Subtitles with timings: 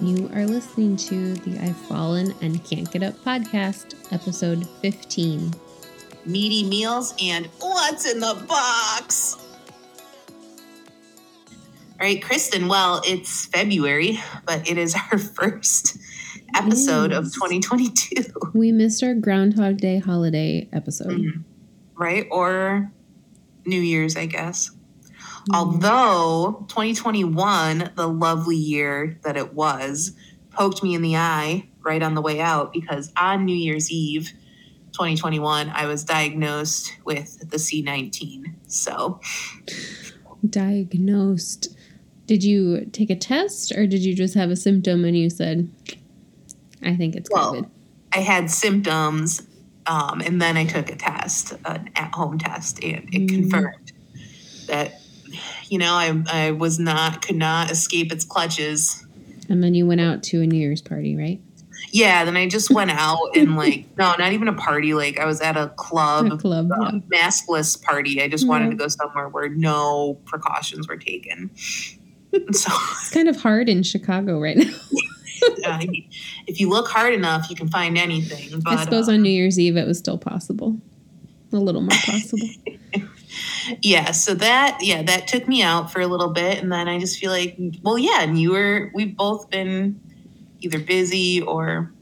[0.00, 5.52] You are listening to the I've Fallen and Can't Get Up podcast, episode 15.
[6.24, 9.36] Meaty meals and what's in the box?
[11.92, 12.68] All right, Kristen.
[12.68, 15.98] Well, it's February, but it is our first
[16.54, 18.24] episode of 2022,
[18.54, 21.18] We missed our Groundhog Day holiday episode.
[21.20, 21.44] Mhm.
[21.96, 22.26] right?
[22.30, 22.90] Or
[23.66, 24.70] New Year's, I guess.
[25.50, 25.54] Mm.
[25.56, 30.12] Although 2021, the lovely year that it was,
[30.50, 34.32] poked me in the eye right on the way out because on New Year's Eve,
[34.92, 38.54] 2021, I was diagnosed with the C19.
[38.66, 39.20] So,
[40.48, 41.76] Diagnosed.
[42.26, 45.70] Did you take a test or did you just have a symptom and you said,
[46.82, 47.70] I think it's Well, COVID?
[48.12, 49.42] I had symptoms,
[49.86, 53.28] um, and then I took a test, an at-home test, and it Mm.
[53.28, 53.92] confirmed
[54.66, 55.00] that,
[55.68, 59.04] you know, I I was not could not escape its clutches.
[59.48, 61.40] And then you went out to a New Year's party, right?
[61.90, 64.94] Yeah, then I just went out and like no, not even a party.
[64.94, 66.70] Like I was at a club, A club.
[66.70, 66.88] yeah.
[66.88, 68.22] um, maskless party.
[68.22, 71.50] I just wanted to go somewhere where no precautions were taken.
[71.56, 74.72] so It's kind of hard in Chicago right now.
[75.66, 75.80] uh,
[76.46, 78.60] if you look hard enough, you can find anything.
[78.60, 80.80] But I suppose uh, on New Year's Eve it was still possible.
[81.52, 82.48] A little more possible.
[83.82, 86.98] Yeah so that yeah that took me out for a little bit and then i
[86.98, 90.00] just feel like well yeah and you were we've both been
[90.64, 91.92] either busy or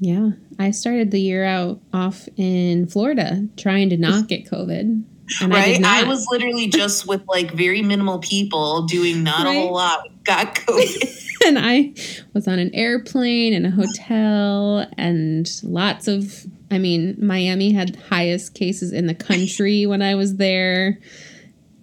[0.00, 5.04] Yeah, I started the year out off in Florida trying to not get COVID, and
[5.40, 5.76] I right?
[5.76, 10.08] Did I, was literally just with like very minimal people doing not a whole lot
[10.24, 11.24] got covid.
[11.46, 11.94] And I
[12.34, 16.46] was on an airplane in a hotel, and lots of.
[16.70, 20.98] I mean, Miami had highest cases in the country when I was there.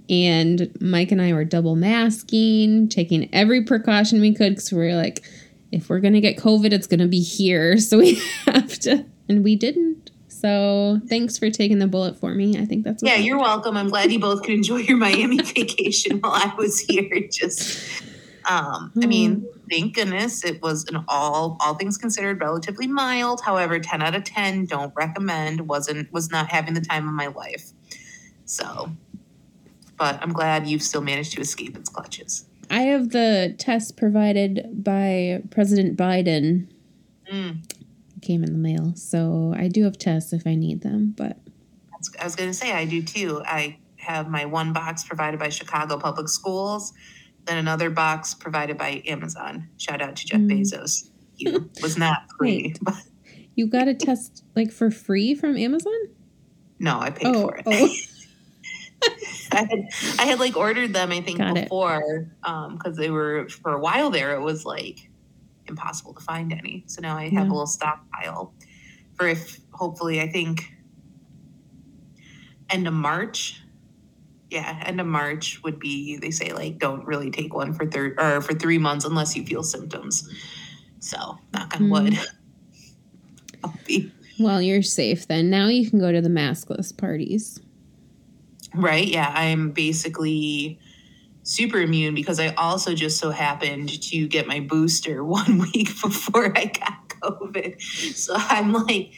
[0.07, 4.93] And Mike and I were double masking, taking every precaution we could because we were
[4.95, 5.23] like,
[5.71, 7.77] if we're going to get COVID, it's going to be here.
[7.79, 9.05] So we have to.
[9.27, 10.11] And we didn't.
[10.27, 12.57] So thanks for taking the bullet for me.
[12.59, 15.41] I think that's what yeah you're welcome i'm glad you both could enjoy your miami
[15.41, 17.81] vacation while i was here just
[18.47, 23.41] um i mean thank goodness it was an all all things considered relatively mild.
[23.41, 27.27] However 10 out of 10 don't recommend wasn't was not having the time of my
[27.27, 27.71] life.
[28.45, 28.91] So
[29.97, 32.45] but i'm glad you've still managed to escape its clutches.
[32.69, 36.67] I have the test provided by President Biden.
[37.31, 37.57] mm,
[38.23, 38.93] came in the mail.
[38.95, 41.37] So I do have tests if I need them, but
[42.19, 43.41] i was going to say i do too.
[43.45, 46.93] I have my one box provided by chicago public schools
[47.45, 50.49] then another box provided by amazon shout out to jeff Mm.
[50.61, 51.47] bezos he
[51.81, 52.97] was not free Wait.
[53.55, 55.93] you got a test like for free from Amazon?
[56.79, 57.89] no i paid Oh, for it oh.
[59.51, 59.79] I had
[60.19, 63.79] I had like ordered them I think Got before um because they were for a
[63.79, 65.09] while there it was like
[65.67, 67.41] impossible to find any so now I have Yeah.
[67.43, 68.53] a little stockpile
[69.15, 70.71] for if hopefully I think
[72.69, 73.61] end of March
[74.55, 78.19] yeah end of March would be they say like don't really take one for third
[78.19, 80.27] or for three months unless you feel symptoms
[80.99, 81.91] so knock on Mm.
[81.91, 82.19] wood
[83.85, 85.49] be Well, you're safe then.
[85.49, 87.59] Now you can go to the maskless parties.
[88.73, 89.07] Right.
[89.07, 89.31] Yeah.
[89.33, 90.77] I'm basically
[91.43, 96.55] super immune because I also just so happened to get my booster one week before
[96.57, 97.81] I got COVID.
[98.15, 99.11] So I'm like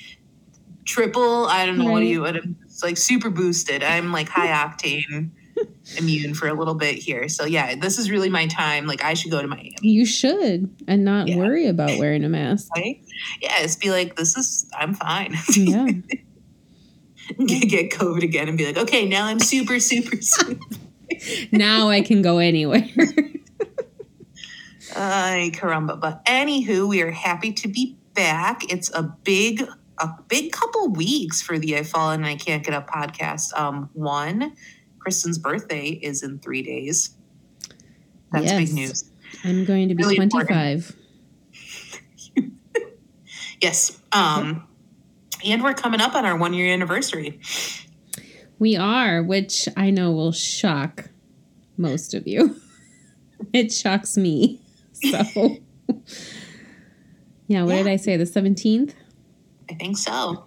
[0.86, 3.82] triple, I don't know what do you, what I'm- it's like super boosted.
[3.82, 5.32] I'm like high octane
[5.98, 7.28] immune for a little bit here.
[7.28, 8.86] So yeah, this is really my time.
[8.86, 9.74] Like I should go to Miami.
[9.82, 11.38] You should and not Yeah.
[11.38, 12.70] worry about wearing a mask.
[12.76, 13.02] Right?
[13.42, 15.36] Yeah, just be like, this is, I'm fine.
[15.56, 15.88] Yeah.
[17.48, 20.62] get COVID again and be like, okay, now I'm super, super, super.
[21.52, 22.88] now I can go anywhere.
[24.96, 26.00] Ay, caramba.
[26.00, 28.72] But anywho, we are happy to be back.
[28.72, 29.64] It's a big,
[30.00, 33.58] a big couple weeks for the I Fallen and I Can't Get Up podcast.
[33.58, 34.54] Um, one,
[35.00, 37.12] Kristen's birthday is in three days.
[38.32, 38.58] That's Yes.
[38.58, 39.12] big news.
[39.44, 40.96] I'm going to be Really 25.
[43.62, 44.00] Yes.
[44.12, 44.68] Um,
[45.44, 47.40] and we're coming up on our one year anniversary.
[48.60, 51.10] We are, which I know will shock
[51.76, 52.60] most of you.
[53.54, 54.62] it shocks me.
[54.94, 55.22] So,
[57.48, 58.16] yeah, what did I say?
[58.18, 58.94] The 17th?
[59.70, 60.46] I think so.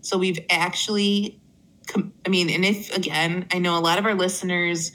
[0.00, 1.40] So we've actually,
[1.86, 4.92] com- I mean, and if again, I know a lot of our listeners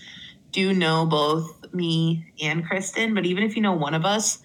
[0.52, 4.40] do know both me and Kristen, but even if you know one of us,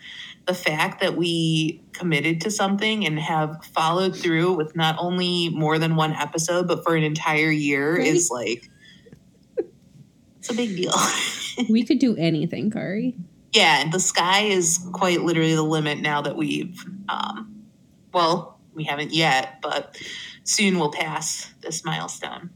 [0.46, 5.78] the fact that we committed to something and have followed through with not only more
[5.78, 8.06] than one episode, but for an entire year Right.
[8.08, 8.68] is like,
[10.38, 10.92] it's a big deal.
[11.68, 13.14] We could do anything, Kari.
[13.52, 17.64] yeah, the sky is quite literally the limit now that we've, um,
[18.14, 19.94] well, we haven't yet, but
[20.44, 22.48] soon we'll pass this milestone.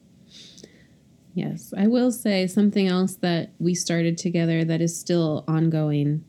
[1.34, 6.24] Yes, I will say something else that we started together that is still ongoing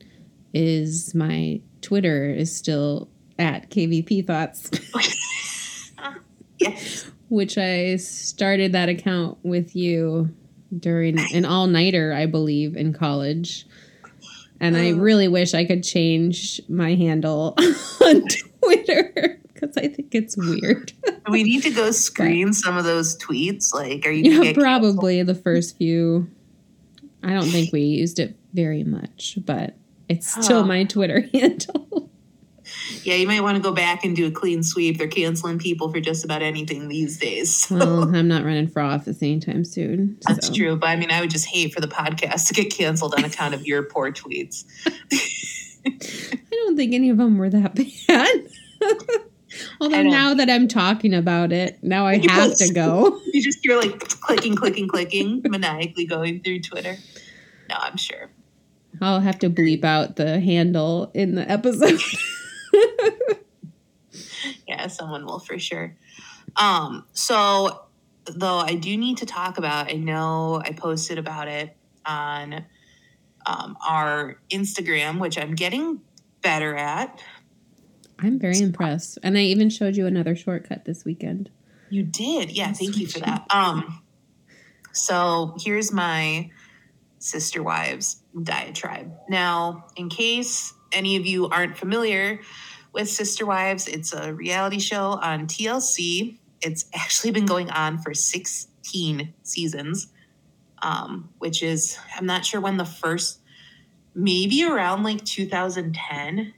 [0.54, 3.08] is my Twitter is still
[3.40, 4.70] at KVP Thoughts.
[6.60, 7.10] yes.
[7.30, 10.30] Which I started that account with you
[10.78, 13.66] during an all nighter, I believe, in college.
[14.60, 14.98] And I oh.
[14.98, 17.56] really wish I could change my handle
[18.04, 18.26] on
[18.60, 20.94] Twitter because I think it's weird.
[21.30, 23.74] we need to go screen some of those tweets.
[23.74, 24.44] Like, are you?
[24.44, 25.38] Yeah, probably canceled?
[25.38, 26.30] the first few.
[27.24, 29.76] I don't think we used it very much, but
[30.08, 30.64] it's still oh.
[30.66, 32.10] my Twitter handle.
[33.04, 34.98] Yeah, you might want to go back and do a clean sweep.
[34.98, 37.56] They're canceling people for just about anything these days.
[37.56, 37.76] So.
[37.78, 40.18] Well, I'm not running for office anytime soon.
[40.28, 40.76] That's true.
[40.76, 43.54] But I mean, I would just hate for the podcast to get canceled on account
[43.54, 44.66] of your poor tweets.
[45.86, 49.22] I don't think any of them were that bad.
[49.80, 53.22] Although now that I'm talking about it, now I have to go.
[53.36, 56.96] You just hear like clicking, clicking, clicking, maniacally going through Twitter.
[57.68, 58.30] No, I'm sure.
[59.02, 62.00] I'll have to bleep out the handle in the episode.
[64.68, 65.98] yeah, someone will for sure.
[66.56, 67.86] Um, so
[68.26, 71.76] though I do need to talk about, I know I posted about it
[72.06, 72.66] on
[73.46, 76.02] um, our Instagram, which I'm getting
[76.42, 77.22] better at.
[78.20, 79.18] I'm very impressed.
[79.24, 81.50] And I even showed you another shortcut this weekend.
[81.90, 82.52] You did.
[82.52, 83.46] Yeah, thank you for that.
[83.50, 84.02] Um
[84.92, 86.50] so here's my
[87.20, 89.14] sister wives diatribe.
[89.30, 92.40] Now, in case any of you aren't familiar
[92.94, 96.38] with Sister Wives, it's a reality show on TLC.
[96.62, 100.08] It's actually been going on for 16 seasons,
[100.82, 103.40] um, which is, I'm not sure when the first,
[104.14, 106.54] maybe around like 2010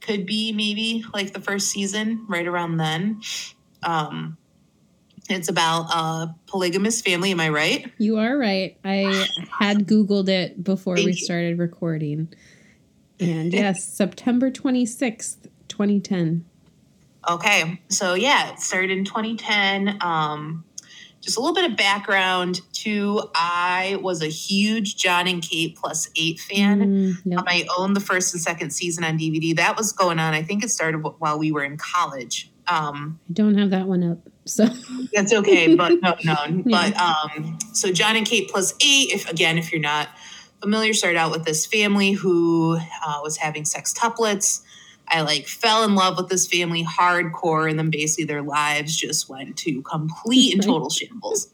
[0.00, 3.20] could be maybe like the first season, right around then.
[3.82, 4.36] Um,
[5.28, 7.30] it's about a polygamous family.
[7.30, 7.90] Am I right?
[7.98, 8.76] You are right.
[8.84, 9.26] I
[9.58, 11.62] had Googled it before Thank we started you.
[11.62, 12.32] recording.
[13.20, 16.44] And yes, September 26th, 2010.
[17.28, 17.80] Okay.
[17.88, 19.98] So, yeah, it started in 2010.
[20.00, 20.64] Um,
[21.20, 23.22] just a little bit of background too.
[23.34, 26.80] I was a huge Jon and Kate plus eight fan.
[26.80, 27.44] Mm, yep.
[27.46, 29.54] I owned the first and second season on DVD.
[29.54, 30.34] That was going on.
[30.34, 32.50] I think it started while we were in college.
[32.68, 34.66] Um, I don't have that one up, so
[35.12, 35.74] that's okay.
[35.74, 36.36] But no, no.
[36.64, 36.90] yeah.
[36.92, 39.10] But um, so Jon and Kate plus eight.
[39.12, 40.08] If again, if you're not
[40.62, 44.62] familiar, started out with this family who uh, was having sex sextuplets.
[45.10, 49.28] I like fell in love with this family hardcore, and then basically their lives just
[49.28, 51.48] went to complete and total shambles.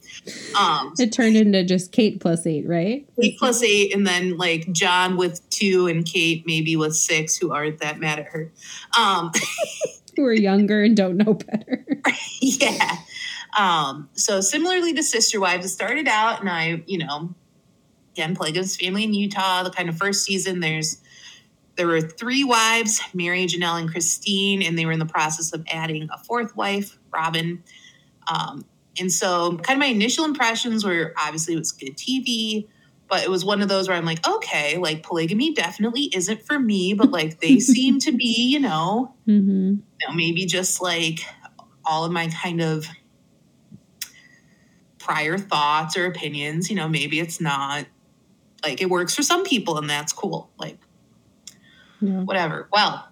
[0.58, 3.08] Um, it turned into just Kate plus eight, right?
[3.20, 7.52] Kate plus eight, and then like Jon with two, and Kate maybe with six, who
[7.52, 8.52] aren't that mad at her.
[8.98, 9.32] Um,
[10.16, 11.86] who are younger and don't know better.
[12.40, 12.96] yeah.
[13.56, 17.34] Um, so similarly to Sister Wives, it started out, and I, you know,
[18.12, 19.62] again, Polygamous Family in Utah.
[19.62, 21.00] The kind of first season, there's
[21.76, 25.64] there were three wives, Meri, Janelle, and Christine, and they were in the process of
[25.70, 27.62] adding a fourth wife, Robyn.
[28.26, 28.64] Um,
[28.98, 32.66] and so, kind of my initial impressions were obviously it was good TV,
[33.08, 36.58] but it was one of those where I'm like, okay, like polygamy definitely isn't for
[36.58, 39.74] me, but like they seem to be, you know, mm-hmm.
[39.74, 41.20] you know, maybe just like
[41.84, 42.86] all of my kind of
[44.98, 47.86] prior thoughts or opinions, you know, maybe it's not
[48.64, 50.50] like it works for some people and that's cool.
[50.58, 50.78] Like
[52.00, 52.68] whatever.
[52.72, 53.08] Well,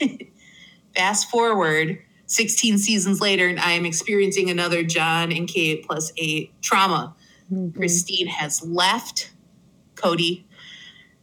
[0.94, 6.52] fast forward 16 seasons later, and I am experiencing another Jon and Kate plus eight
[6.62, 7.14] trauma.
[7.52, 7.76] Mm-hmm.
[7.76, 9.32] Christine has left
[9.96, 10.44] Kody.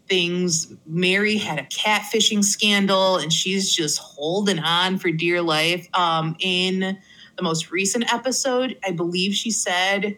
[0.08, 5.88] Things, Meri had a catfishing scandal, and she's just holding on for dear life.
[5.94, 6.98] Um, in
[7.36, 10.18] the most recent episode, I believe she said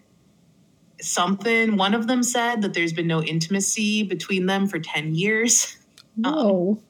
[1.01, 1.75] something.
[1.75, 5.75] One of them said that there's been no intimacy between them for 10 years.
[6.23, 6.79] Whoa.
[6.79, 6.83] Um,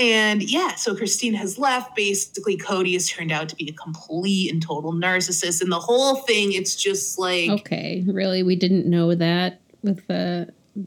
[0.00, 1.94] and yeah, so Christine has left.
[1.94, 5.62] Basically, Kody has turned out to be a complete and total narcissist.
[5.62, 8.42] And the whole thing, it's just like Okay, really?
[8.42, 10.84] We didn't know that with the uh,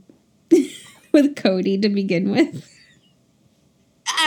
[1.13, 2.76] with Kody to begin with.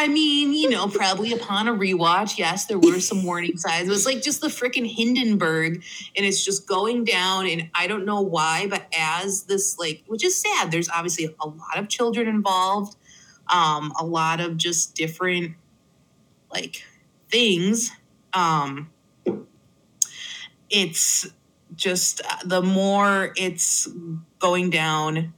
[0.00, 3.86] I mean, you know, probably upon a rewatch, yes, there were some warning signs.
[3.86, 5.84] It was like just the freaking Hindenburg,
[6.16, 7.46] and it's just going down.
[7.46, 11.46] And I don't know why, but as this, like, which is sad, there's obviously a
[11.46, 12.96] lot of children involved,
[13.48, 15.54] um, a lot of just different,
[16.52, 16.82] like,
[17.30, 17.92] things.
[18.32, 18.90] Um,
[20.70, 21.26] it's
[21.74, 23.86] just uh, the more it's
[24.38, 25.34] going down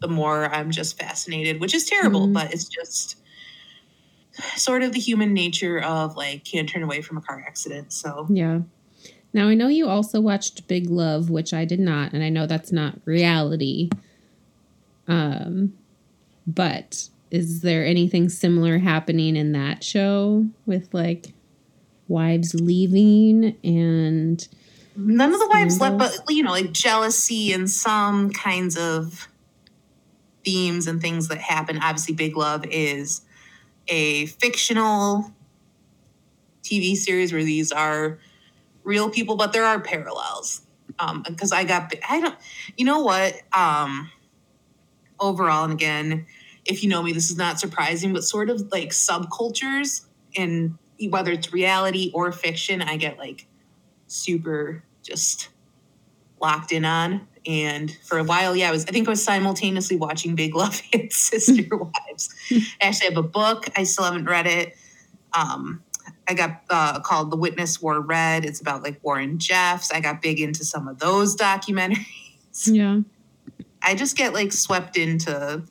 [0.00, 2.32] the more I'm just fascinated, which is terrible, Mhm.
[2.34, 3.21] but it's just
[4.56, 7.92] sort of the human nature of like can't turn away from a car accident.
[7.92, 8.60] So Yeah.
[9.34, 12.46] Now I know you also watched Big Love, which I did not, and I know
[12.46, 13.88] that's not reality.
[15.08, 15.74] Um,
[16.46, 21.32] but is there anything similar happening in that show with like
[22.08, 24.46] wives leaving and
[24.96, 29.28] none of the wives left, but you know, like jealousy and some kinds of
[30.44, 31.78] themes and things that happen.
[31.78, 33.22] Obviously, Big Love is
[33.88, 35.32] a fictional
[36.62, 38.18] TV series where these are
[38.84, 40.62] real people, but there are parallels.
[40.98, 42.36] Um, because I got, I don't,
[42.76, 43.40] you know what?
[43.52, 44.10] Um,
[45.18, 46.26] overall, and again,
[46.64, 50.04] if you know me, this is not surprising, but sort of like subcultures
[50.36, 53.46] and whether it's reality or fiction, I get like
[54.06, 55.48] super just
[56.40, 57.26] locked in on.
[57.46, 60.80] And for a while, yeah, I was I think I was simultaneously watching Big Love
[60.92, 62.34] and Sister Wives.
[62.50, 63.66] I actually have a book.
[63.76, 64.76] I still haven't read it.
[65.32, 65.82] Um,
[66.28, 68.44] I got uh, called The Witness Wore Red.
[68.44, 69.90] It's about like Warren Jeffs.
[69.92, 72.06] I got big into some of those documentaries.
[72.66, 73.00] yeah.
[73.82, 75.62] I just get like swept into.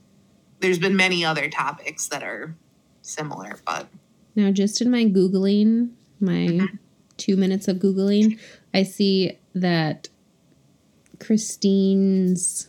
[0.60, 2.56] There's been many other topics that are
[3.01, 3.88] similar, but
[4.36, 6.68] Now just in my googling, my
[7.18, 8.38] two minutes of googling,
[8.74, 10.10] I see that
[11.22, 12.68] Christine's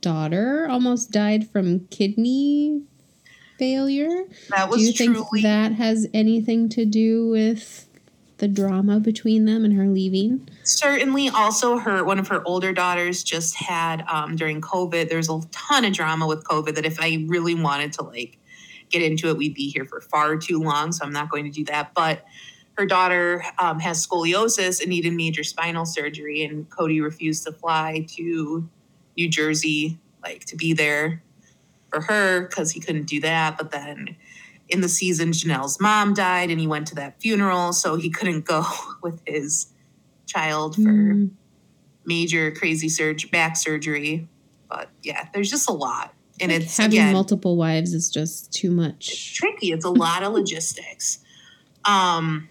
[0.00, 2.82] daughter almost died from kidney
[3.58, 4.24] failure.
[4.50, 7.88] that was Do you think that has anything to do with
[8.38, 10.48] the drama between them and her leaving?
[10.62, 15.40] certainly also her one of her older daughters just had um, during covid there's a
[15.52, 18.36] ton of drama with covid that if i really wanted to like
[18.90, 21.50] get into it we'd be here for far too long so i'm not going to
[21.50, 22.24] do that but
[22.76, 28.06] her daughter um, has scoliosis and needed major spinal surgery and kody refused to fly
[28.08, 28.68] to
[29.16, 31.22] new jersey like to be there
[31.90, 34.16] for her because he couldn't do that but then
[34.68, 38.44] in the season janelle's mom died and he went to that funeral so he couldn't
[38.44, 38.64] go
[39.02, 39.68] with his
[40.26, 41.30] child for Mm,
[42.04, 44.28] major crazy surge back surgery.
[44.68, 46.14] But yeah, there's just a lot.
[46.40, 49.34] And like it's having again multiple wives is just too much.
[49.34, 49.72] tricky.
[49.72, 51.18] It's a lot of logistics.
[51.84, 52.48] Um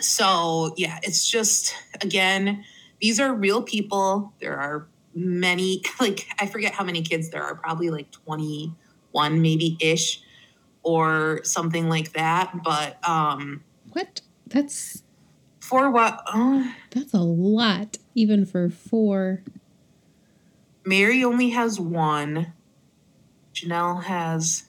[0.00, 2.64] so yeah, it's just again,
[3.00, 4.32] these are real people.
[4.40, 9.76] There are many like I forget how many kids there are, probably like 21 maybe
[9.80, 10.22] ish
[10.82, 12.62] or something like that.
[12.62, 13.62] But um
[13.92, 14.20] What?
[14.46, 15.02] That's
[15.60, 19.42] for what oh, that's a lot, even for four.
[20.84, 22.54] Meri only has one.
[23.52, 24.67] Janelle has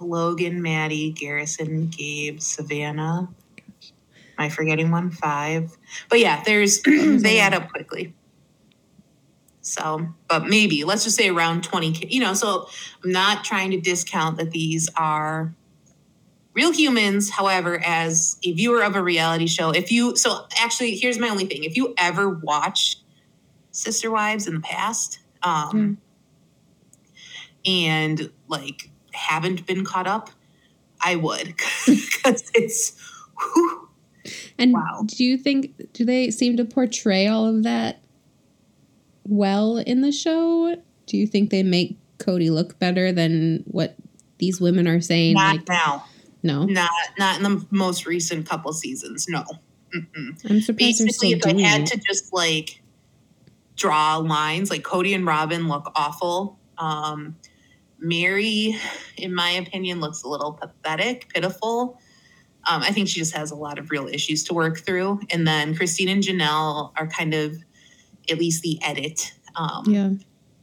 [0.00, 3.28] Logan, Maddie, Garrison, Gabe, Savannah.
[4.38, 5.10] Am I forgetting one?
[5.10, 5.76] Five.
[6.08, 8.14] But yeah, there's they add up quickly.
[9.60, 12.68] So, but maybe let's just say around 20 you know, so
[13.04, 15.54] I'm not trying to discount that these are
[16.54, 17.30] real humans.
[17.30, 21.44] However, as a viewer of a reality show, if you so actually here's my only
[21.44, 21.64] thing.
[21.64, 23.02] If you ever watched
[23.72, 25.98] Sister Wives in the past, um
[27.66, 30.30] and like haven't been caught up,
[31.00, 31.46] I would
[31.86, 32.96] because it's
[33.38, 33.88] whew,
[34.58, 35.04] And Wow.
[35.06, 38.00] do you think do they seem to portray all of that
[39.24, 40.76] well in the show?
[41.06, 43.96] Do you think they make Kody look better than what
[44.38, 45.34] these women are saying?
[45.34, 46.04] not like, now,
[46.42, 49.26] no, not not in the most recent couple seasons.
[49.28, 49.44] No.
[49.94, 50.38] Mm-mm.
[50.50, 51.86] I'm surprised basically if i had it.
[51.86, 52.82] to just like
[53.74, 57.36] draw lines like kody and robyn look awful um
[57.98, 58.76] meri
[59.16, 61.98] in my opinion looks a little pathetic pitiful.
[62.68, 65.20] Um, i think she just has a lot of real issues to work through.
[65.30, 67.56] And then christine and janelle are kind of
[68.30, 70.10] at least the edit um, yeah,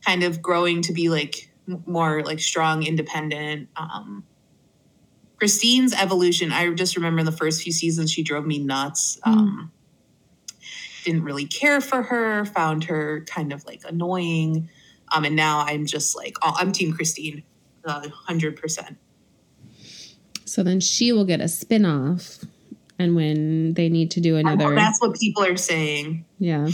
[0.05, 1.49] kind of growing to be like
[1.85, 3.69] more like strong independent.
[3.75, 4.23] Um
[5.37, 9.19] christine's evolution i just remember in the first few seasons she drove me nuts.
[9.23, 9.71] Um
[11.03, 14.69] didn't really care for her found her kind of like annoying
[15.15, 17.43] um and now i'm just like oh, i'm team christine
[17.85, 18.97] uh, 100%
[20.45, 22.39] so then she will get a spin off,
[22.99, 26.67] and when they need to do another, that's what people are saying yeah.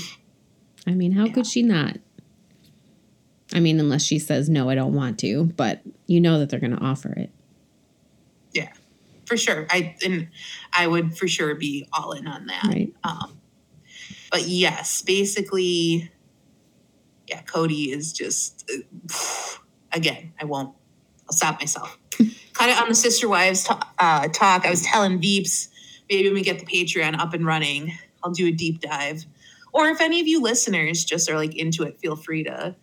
[0.88, 1.34] I mean, how Yeah.
[1.34, 1.98] could she not?
[3.54, 6.60] I mean, unless she says no, I don't want to, but you know that they're
[6.60, 7.30] going to offer it.
[8.54, 8.70] yeah
[9.26, 10.28] for sure i and
[10.74, 12.94] i would for sure be all in on that Right.
[13.06, 13.40] Um,
[14.32, 16.12] but yes, basically,
[17.32, 19.58] yeah, Kody is just uh,
[19.94, 20.34] again.
[20.40, 20.76] I won't.
[21.28, 21.98] I'll stop myself.
[22.54, 24.66] kind of on the sister wives ta- uh, talk.
[24.66, 25.70] I was telling Veeps,
[26.10, 29.26] maybe when we get the Patreon up and running, I'll do a deep dive
[29.72, 32.76] Or if any of you listeners just are like into it, feel free to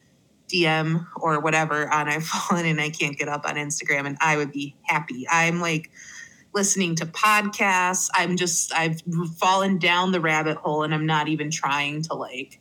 [0.48, 4.38] DM or whatever on I've fallen and I can't get up on Instagram, and I
[4.38, 5.26] would be happy.
[5.30, 5.90] I'm like
[6.54, 8.08] listening to podcasts.
[8.14, 9.02] I'm just I've
[9.36, 12.60] fallen down the rabbit hole, and I'm not even trying to like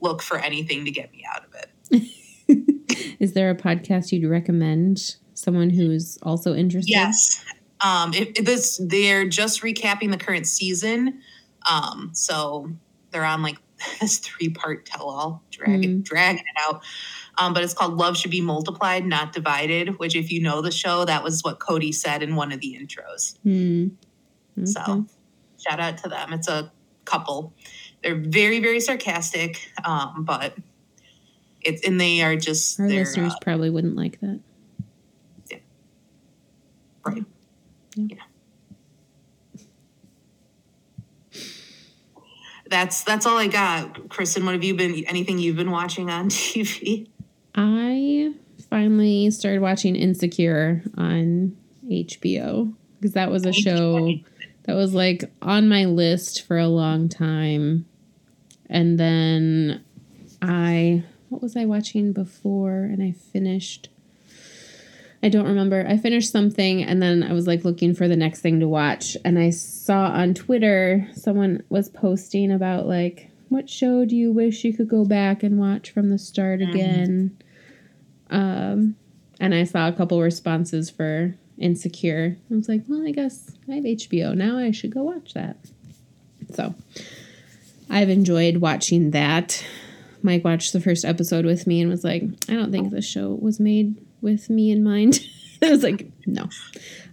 [0.00, 3.16] look for anything to get me out of it.
[3.20, 5.16] Is there a podcast you'd recommend?
[5.34, 6.90] Someone who's also interested?
[6.90, 7.44] Yes.
[7.80, 11.20] Um, it, it- this they're just recapping the current season.
[11.70, 12.70] Um, so
[13.10, 13.56] they're on like
[14.00, 16.04] this three part tell all, dragging Mm.
[16.04, 16.82] dragging it out.
[17.38, 20.70] Um, but it's called Love Should Be Multiplied, Not Divided, which if you know the
[20.70, 23.36] show, that was what Kody said in one of the intros.
[23.42, 23.88] Hmm.
[24.64, 25.04] So
[25.58, 26.32] shout out to them.
[26.32, 26.72] It's a
[27.04, 27.52] couple.
[28.02, 30.56] They're very, very sarcastic, um, but
[31.60, 34.40] it's and they are just Our listeners uh, probably wouldn't like that.
[35.50, 35.58] Yeah.
[37.04, 37.24] right.
[37.96, 38.06] Yeah.
[38.10, 38.22] Yeah.
[42.68, 44.08] That's that's all I got.
[44.08, 47.08] Kristen, what have you been anything you've been watching on TV?
[47.54, 48.34] I
[48.68, 51.56] finally started watching Insecure on
[51.88, 54.12] HBO because that was a show
[54.66, 57.86] that was like on my list for a long time.
[58.68, 59.84] And then
[60.42, 62.78] I, what was I watching before?
[62.78, 63.88] And I finished,
[65.22, 65.86] I don't remember.
[65.88, 69.16] I finished something and then I was like looking for the next thing to watch.
[69.24, 74.64] And I saw on Twitter someone was posting about like, what show do you wish
[74.64, 76.70] you could go back and watch from the start Mhm.
[76.70, 77.36] again?
[78.28, 78.96] Um,
[79.38, 82.36] and I saw a couple responses for Insecure.
[82.50, 84.58] I was like, well, I guess I have HBO now.
[84.58, 85.56] I should go watch that.
[86.54, 86.74] So
[87.88, 89.64] I've enjoyed watching that.
[90.22, 93.38] Mike watched the first episode with me and was like, I don't think the show
[93.40, 95.20] was made with me in mind.
[95.62, 96.48] I was like, no.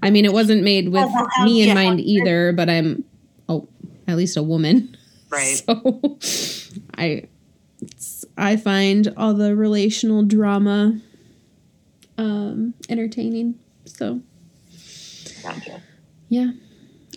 [0.02, 1.74] I mean, it wasn't made with Oh, well, me in yeah.
[1.76, 3.04] mind either, but I'm,
[3.48, 3.68] oh,
[4.08, 4.98] at least a woman.
[5.30, 5.62] Right.
[6.20, 6.20] So
[6.98, 7.24] I
[8.38, 11.00] I find all the relational drama
[12.18, 13.56] um entertaining.
[13.86, 14.22] So
[15.44, 15.82] Gotcha.
[16.30, 16.52] yeah.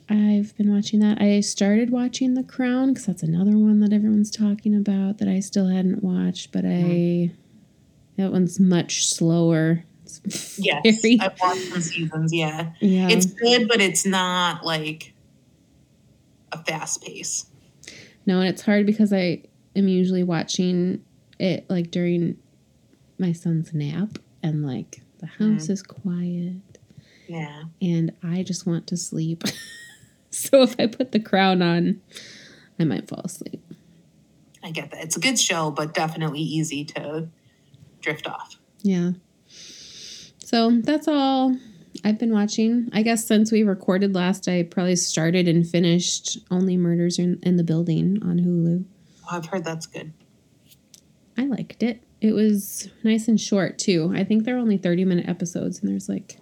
[0.09, 1.21] I've been watching that.
[1.21, 5.41] I started watching The Crown because that's another one that everyone's talking about that I
[5.41, 8.23] still hadn't watched, but I mm-hmm.
[8.23, 9.85] that one's much slower.
[10.05, 11.01] It's Yes.
[11.03, 12.73] very- I've watched some seasons, yeah.
[12.81, 13.09] yeah.
[13.09, 15.13] It's good, but it's not like
[16.53, 17.47] a fast pace.
[18.27, 19.43] No, and it's hard because I
[19.75, 21.03] am usually watching
[21.39, 22.37] it like during
[23.19, 25.73] my son's nap and like the house mm-hmm.
[25.73, 26.66] is quiet
[27.29, 27.65] Yeah.
[27.83, 29.45] and I just want to sleep.
[30.31, 32.01] so if I put the crown on,
[32.79, 33.63] I might fall asleep.
[34.63, 35.05] I get that.
[35.05, 37.29] It's a good show, but definitely easy to
[38.01, 38.57] drift off.
[38.83, 39.13] Yeah.
[40.39, 41.57] So that's all
[42.05, 42.89] I've been watching.
[42.93, 47.57] I guess since we recorded last, I probably started and finished Only Murders in, in
[47.57, 48.85] the Building on Hulu.
[49.25, 50.13] Oh, I've heard that's good.
[51.39, 52.03] I liked it.
[52.21, 54.13] It was nice and short too.
[54.15, 56.39] I think they're only 30 minute episodes and there's like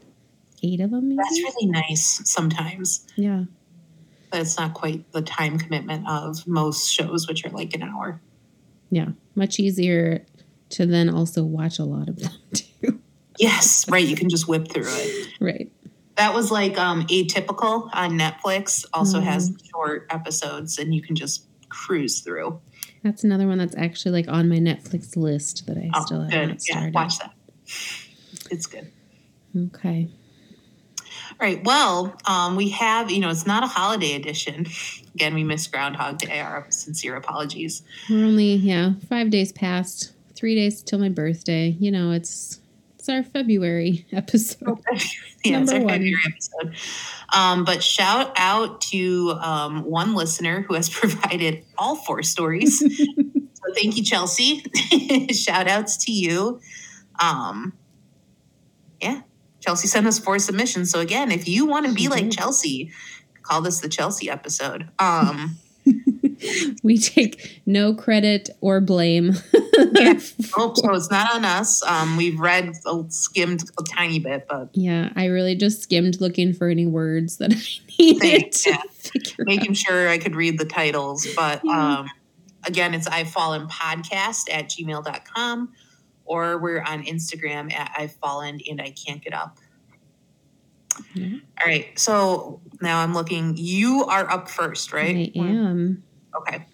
[0.65, 1.17] eight of them maybe.
[1.23, 3.45] That's really nice sometimes, yeah.
[4.31, 8.21] but it's not quite the time commitment of most shows, which are like an hour.
[8.91, 9.09] Yeah.
[9.35, 10.25] Much easier
[10.71, 13.01] to then also watch a lot of them too.
[13.39, 14.07] Yes, right.
[14.07, 15.29] You can just whip through it.
[15.41, 15.71] right.
[16.17, 18.85] That was like um, Atypical on Netflix.
[18.93, 19.25] Also Mm.
[19.25, 22.61] has short episodes, and you can just cruise through.
[23.03, 26.31] That's another one that's actually like on my Netflix list that I Oh, still have
[26.31, 26.49] good.
[26.51, 26.95] not Yeah, started.
[26.95, 27.35] watch that.
[28.53, 28.93] It's good.
[29.57, 30.09] Okay.
[31.41, 31.63] All right.
[31.65, 34.67] Well, um, we have, you know, it's not a holiday edition.
[35.15, 36.41] Again, we missed Groundhog Day.
[36.41, 37.83] Our sincere apologies.
[38.09, 41.77] We're only, yeah, five days past, three days till my birthday.
[41.81, 42.61] You know, it's
[42.99, 44.79] it's our February episode.
[45.45, 45.89] yeah, it's our one.
[45.89, 46.77] February episode.
[47.35, 52.79] Um, but shout out to um, one listener who has provided all four stories.
[52.79, 54.63] so thank you, Chelsea.
[55.33, 56.61] shout outs to you.
[57.21, 57.73] Um,
[59.03, 59.23] yeah,
[59.65, 60.91] Chelsea sent us four submissions.
[60.91, 62.31] So again, if you want to be like.
[62.31, 62.91] Chelsea,
[63.43, 64.89] call this the Chelsea episode.
[64.99, 65.57] Um,
[66.83, 69.33] we take no credit or blame.
[69.77, 70.15] Yeah.
[70.57, 71.83] oh, so it's not on us.
[71.85, 76.53] Um, we've read, uh, skimmed a tiny bit, but Yeah, I really just skimmed looking
[76.53, 77.57] for any words that I
[77.99, 78.83] needed to yeah.
[78.93, 79.47] figure out.
[79.47, 81.27] making sure I could read the titles.
[81.37, 81.99] But Yeah.
[81.99, 82.11] um,
[82.65, 85.73] again, it's I've Fallen Podcast at gmail.com
[86.25, 89.59] or we're on Instagram at I've Fallen and I Can't Get Up.
[91.15, 91.39] Yeah.
[91.61, 91.99] All right.
[91.99, 93.57] So now I'm looking.
[93.57, 95.33] You are up first, right?
[95.37, 96.03] I am.
[96.37, 96.67] Okay.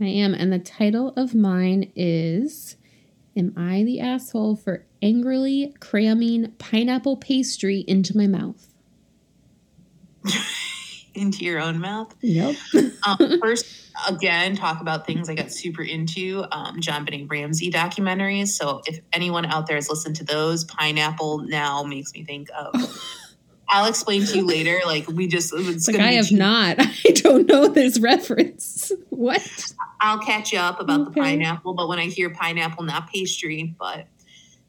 [0.00, 0.34] I am.
[0.34, 2.76] And the title of mine is
[3.36, 8.68] Am I the Asshole for Angrily Cramming Pineapple Pastry into My Mouth?
[11.18, 12.14] into your own mouth.
[12.20, 12.56] Yep.
[13.06, 16.44] Um, first, again, talk about things I got super into.
[16.50, 18.48] Um, JonBenét Ramsey documentaries.
[18.48, 22.74] So if anyone out there has listened to those, pineapple now makes me think of.
[23.68, 24.80] I'll explain to you later.
[24.84, 26.76] Like we just, it's Like I have not.
[26.80, 28.90] I don't know this reference.
[29.10, 29.72] What?
[30.00, 34.06] I'll catch you up about the pineapple, but when I hear pineapple, not pastry, but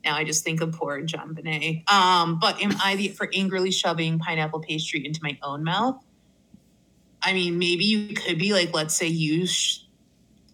[0.04, 1.90] now I just think of poor JonBenét.
[1.90, 6.04] Um, but am I the for angrily shoving pineapple pastry into my own mouth?
[7.22, 9.80] I mean, maybe you could be like, let's say you sh-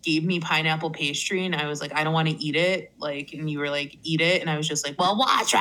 [0.01, 2.91] gave me pineapple pastry and I was like, I don't want to eat it.
[2.97, 4.41] Like, and you were like, eat it.
[4.41, 5.53] And I was just like, well, watch.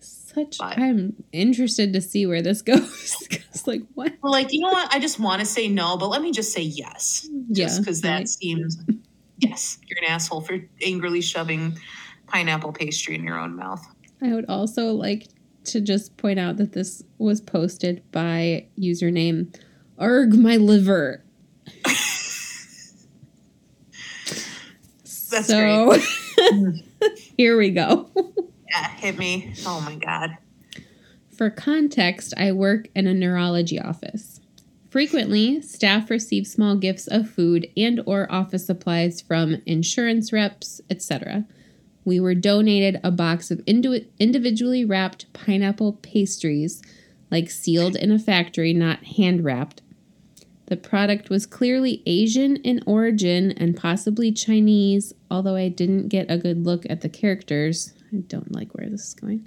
[0.00, 0.58] Such.
[0.58, 3.16] But- I'm interested to see where this goes.
[3.30, 4.12] 'Cause, like what?
[4.22, 4.92] Well, like, you know what?
[4.94, 7.28] I just want to say no, but let me just say yes.
[7.30, 7.66] Mm, yeah.
[7.66, 8.28] just because that right.
[8.28, 8.78] seems
[9.38, 11.76] yes you're an asshole for angrily shoving
[12.28, 13.84] pineapple pastry in your own mouth
[14.22, 15.26] I would also like
[15.64, 19.54] to just point out that this was posted by username
[19.98, 21.22] Arg my liver.
[25.30, 25.98] That's so
[27.36, 28.10] here we go.
[28.68, 30.36] yeah hit me oh my god
[31.36, 34.40] For context, I work in a neurology office.
[34.90, 41.46] Frequently, staff receive small gifts of food and or office supplies from insurance reps, etc.
[42.04, 46.82] We were donated a box of indi- individually wrapped pineapple pastries,
[47.30, 49.82] like sealed in a factory, not hand wrapped.
[50.66, 56.38] The product was clearly Asian in origin and possibly Chinese, although I didn't get a
[56.38, 57.92] good look at the characters.
[58.12, 59.46] I don't like where this is going.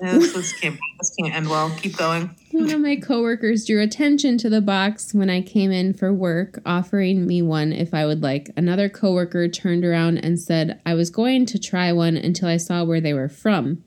[0.00, 4.38] This, this can't this can't end well keep going One of my coworkers drew attention
[4.38, 8.22] to the box when I came in for work, offering me one if I would
[8.22, 8.50] like.
[8.56, 12.84] Another coworker turned around and said I was going to try one until I saw
[12.84, 13.82] where they were from.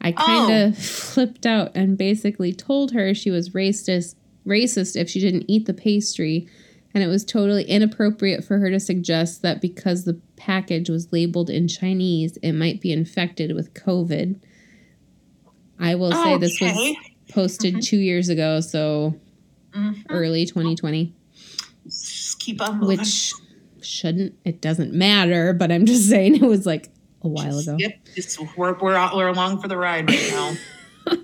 [0.00, 0.80] I kind of oh.
[0.80, 5.74] flipped out and basically told her she was racist racist if she didn't eat the
[5.74, 6.48] pastry
[6.94, 11.48] and it was totally inappropriate for her to suggest that because the package was labeled
[11.48, 14.40] in Chinese, it might be infected with COVID.
[15.82, 16.96] I will say this was Okay.
[17.30, 17.82] posted Mhm.
[17.84, 19.14] two years ago, so
[19.74, 20.04] Mhm.
[20.10, 21.12] early 2020,
[21.84, 22.98] just keep on moving.
[22.98, 23.32] which
[23.80, 26.88] shouldn't, it doesn't matter, but I'm just saying it was like
[27.22, 27.76] a while ago.
[27.78, 27.94] yep
[28.56, 30.56] we're, we're, we're along for the ride right now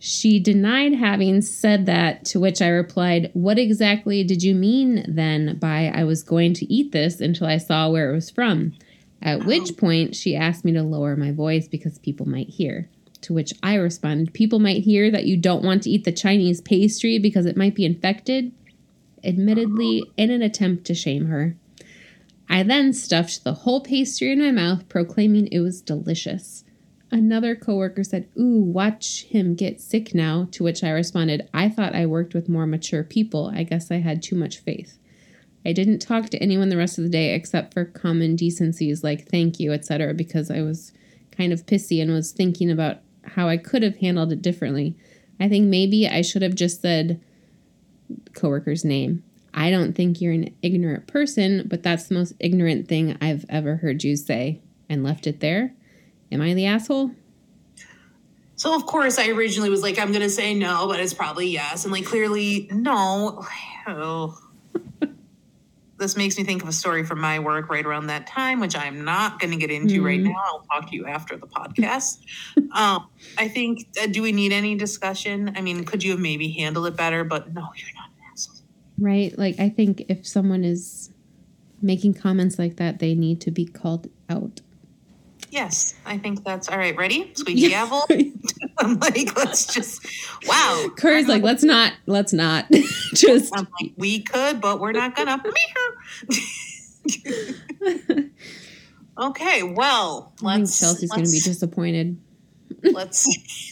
[0.00, 5.58] She denied having said that, to which I replied, What exactly did you mean then
[5.58, 8.72] by I was going to eat this until I saw where it was from?
[9.20, 9.74] At which Oh.
[9.74, 12.88] point she asked me to lower my voice because people might hear.
[13.22, 16.60] To which I responded, People might hear that you don't want to eat the Chinese
[16.60, 18.52] pastry because it might be infected.
[19.24, 21.56] Admittedly, in an attempt to shame her.
[22.48, 26.64] I then stuffed the whole pastry in my mouth, proclaiming it was delicious.
[27.10, 30.48] Another coworker said, Ooh, watch him get sick now.
[30.52, 33.50] To which I responded, I thought I worked with more mature people.
[33.54, 34.98] I guess I had too much faith.
[35.64, 39.28] I didn't talk to anyone the rest of the day except for common decencies like
[39.28, 40.92] thank you, etc., because I was
[41.30, 42.98] kind of pissy and was thinking about
[43.28, 44.96] how I could have handled it differently.
[45.40, 47.20] I think maybe I should have just said
[48.34, 49.22] coworker's name.
[49.54, 53.76] I don't think you're an ignorant person, but that's the most ignorant thing I've ever
[53.76, 55.74] heard you say and left it there.
[56.30, 57.12] Am I the asshole?
[58.56, 61.84] So of course I originally was like, I'm gonna say no, but it's probably yes.
[61.84, 63.44] And like clearly, no.
[63.90, 64.38] Oh.
[65.98, 68.76] This makes me think of a story from my work right around that time, which
[68.76, 70.24] I'm not going to get into right Mhm.
[70.24, 70.36] now.
[70.46, 72.18] I'll talk to you after the podcast.
[72.72, 73.06] um,
[73.36, 75.52] I think, uh, do we need any discussion?
[75.56, 77.24] I mean, could you have maybe handled it better?
[77.24, 78.56] But no, you're not an asshole.
[78.98, 79.36] Right?
[79.36, 81.10] Like, I think if someone is
[81.82, 84.60] making comments like that, they need to be called out.
[85.50, 86.96] Yes, I think that's all right.
[86.96, 87.32] Ready?
[87.34, 87.68] Squeaky Yeah.
[87.68, 88.04] gavel.
[88.78, 90.06] I'm like, let's just,
[90.46, 90.88] wow.
[90.96, 92.66] Kari's like, let's not, let's not.
[93.14, 95.42] Just, I'm like, we could, but we're not gonna.
[99.18, 102.18] okay, well, I think let's Chelsea's going to be disappointed.
[102.82, 103.26] let's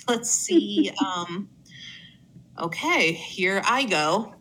[0.09, 0.91] let's see.
[1.05, 1.49] Um,
[2.59, 4.35] okay, here I go.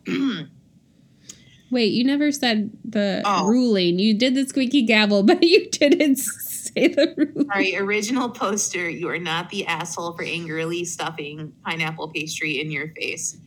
[1.70, 3.46] Wait, you never said the Oh.
[3.46, 3.98] ruling.
[3.98, 6.16] You did the squeaky gavel, but you didn't
[6.76, 8.88] say the right, original poster.
[8.88, 13.38] You are not the asshole for angrily stuffing pineapple pastry in your face.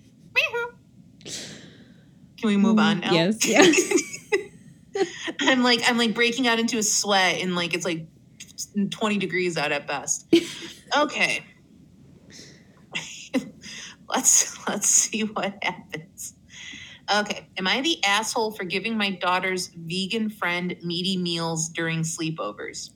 [1.23, 3.13] Can we move on mm, now?
[3.13, 3.45] Yes,
[4.95, 5.03] yeah.
[5.41, 8.07] I'm like I'm like breaking out into a sweat and like it's like
[8.89, 10.33] 20 degrees out at best.
[10.97, 11.43] Okay.
[14.09, 16.33] let's let's see what happens.
[17.13, 17.47] Okay.
[17.57, 22.91] Am I the asshole for giving my daughter's vegan friend meaty meals during sleepovers?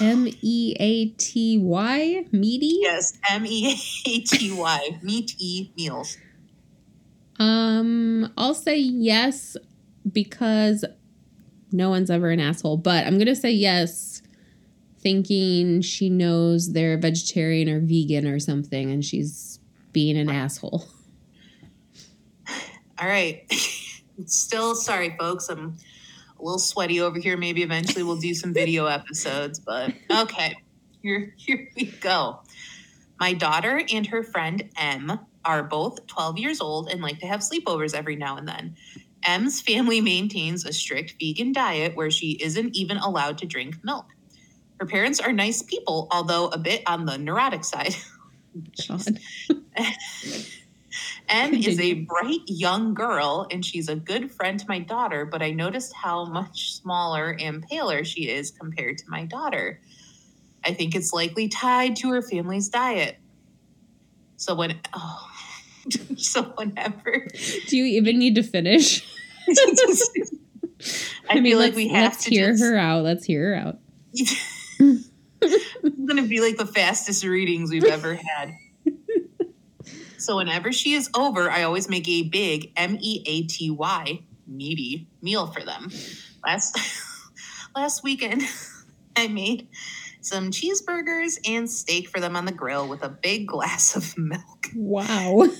[0.00, 2.78] M E A T Y meaty.
[2.80, 3.76] Yes, M E
[4.06, 6.16] A T Y meat e meals.
[7.38, 9.56] Um, I'll say yes
[10.10, 10.84] because
[11.72, 14.22] no one's ever an asshole, but I'm gonna say yes,
[14.98, 19.58] thinking she knows they're vegetarian or vegan or something, and she's
[19.92, 20.86] being an asshole.
[22.98, 23.44] All right.
[24.26, 25.48] Still sorry, folks.
[25.48, 25.76] I'm
[26.38, 27.36] a little sweaty over here.
[27.36, 30.56] Maybe eventually we'll do some video episodes, but okay.
[31.02, 32.40] Here, here we go.
[33.20, 37.40] My daughter and her friend M are both 12 years old and like to have
[37.40, 38.76] sleepovers every now and then.
[39.24, 44.06] M's family maintains a strict vegan diet where she isn't even allowed to drink milk.
[44.80, 47.94] Her parents are nice people, although a bit on the neurotic side.
[48.88, 48.98] Oh
[51.28, 55.42] M is a bright young girl and she's a good friend to my daughter, but
[55.42, 59.80] I noticed how much smaller and paler she is compared to my daughter.
[60.64, 63.18] I think it's likely tied to her family's diet.
[64.36, 65.30] So when oh,
[66.16, 67.28] so whenever
[67.68, 69.06] Do you even need to finish?
[71.28, 73.04] I, feel like we have to hear just, her out.
[73.04, 73.78] Let's hear her out.
[74.12, 75.10] it's
[76.06, 78.54] gonna be like the fastest readings we've ever had.
[80.24, 84.22] So whenever she is over, I always make a big M E A T Y
[84.46, 85.90] meaty meal for them.
[86.42, 86.78] Last
[87.76, 88.42] last weekend,
[89.16, 89.68] I made
[90.22, 94.68] some cheeseburgers and steak for them on the grill with a big glass of milk.
[94.74, 95.46] Wow.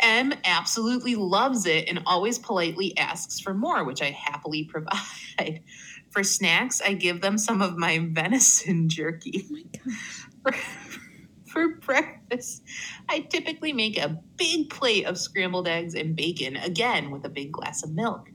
[0.00, 5.62] M absolutely loves it and always politely asks for more, which I happily provide.
[6.10, 9.44] For snacks, I give them some of my venison jerky.
[9.44, 9.64] Oh my
[10.50, 10.64] gosh.
[11.56, 12.62] For, breakfast,
[13.08, 17.50] I typically make a big plate of scrambled eggs and bacon, again with a big
[17.50, 18.28] glass of milk.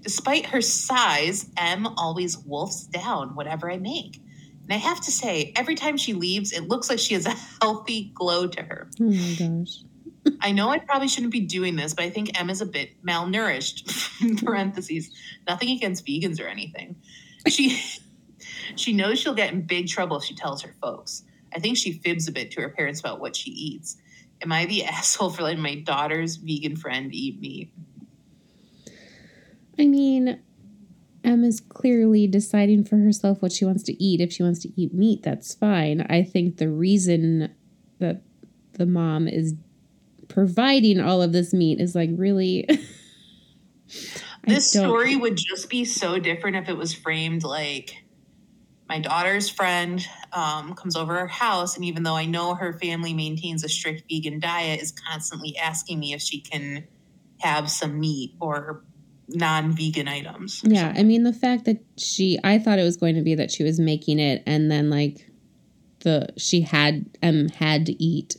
[0.00, 4.16] Despite her size, M always wolfs down whatever I make.
[4.16, 7.34] And I have to say, every time she leaves, it looks like she has a
[7.60, 8.88] healthy glow to her.
[8.98, 9.82] Oh my gosh.
[10.40, 13.02] I know I probably shouldn't be doing this, but I think M is a bit
[13.04, 14.42] malnourished.
[14.44, 15.10] parentheses.
[15.46, 16.96] Nothing against vegans or anything.
[17.46, 17.82] She
[18.76, 21.24] she knows she'll get in big trouble if she tells her folks.
[21.54, 23.96] I think she fibs a bit to her parents about what she eats.
[24.42, 27.72] Am I the asshole for letting my daughter's vegan friend eat meat?
[29.78, 30.40] I mean,
[31.22, 34.20] Emma's clearly deciding for herself what she wants to eat.
[34.20, 36.06] If she wants to eat meat, that's fine.
[36.08, 37.54] I think the reason
[37.98, 38.22] that
[38.72, 39.54] the mom is
[40.28, 42.68] providing all of this meat is like really.
[44.44, 48.02] This story would just be so different if it was framed like
[48.88, 53.12] my daughter's friend um, comes over our house, and even though I know her family
[53.14, 56.86] maintains a strict vegan diet, is constantly asking me if she can
[57.40, 58.82] have some meat or
[59.28, 60.62] non-vegan items.
[60.64, 61.00] Yeah, something.
[61.00, 63.62] I mean the fact that she I thought it was going to be that she
[63.62, 65.28] was making it and then like
[66.00, 68.36] the she had um had to eat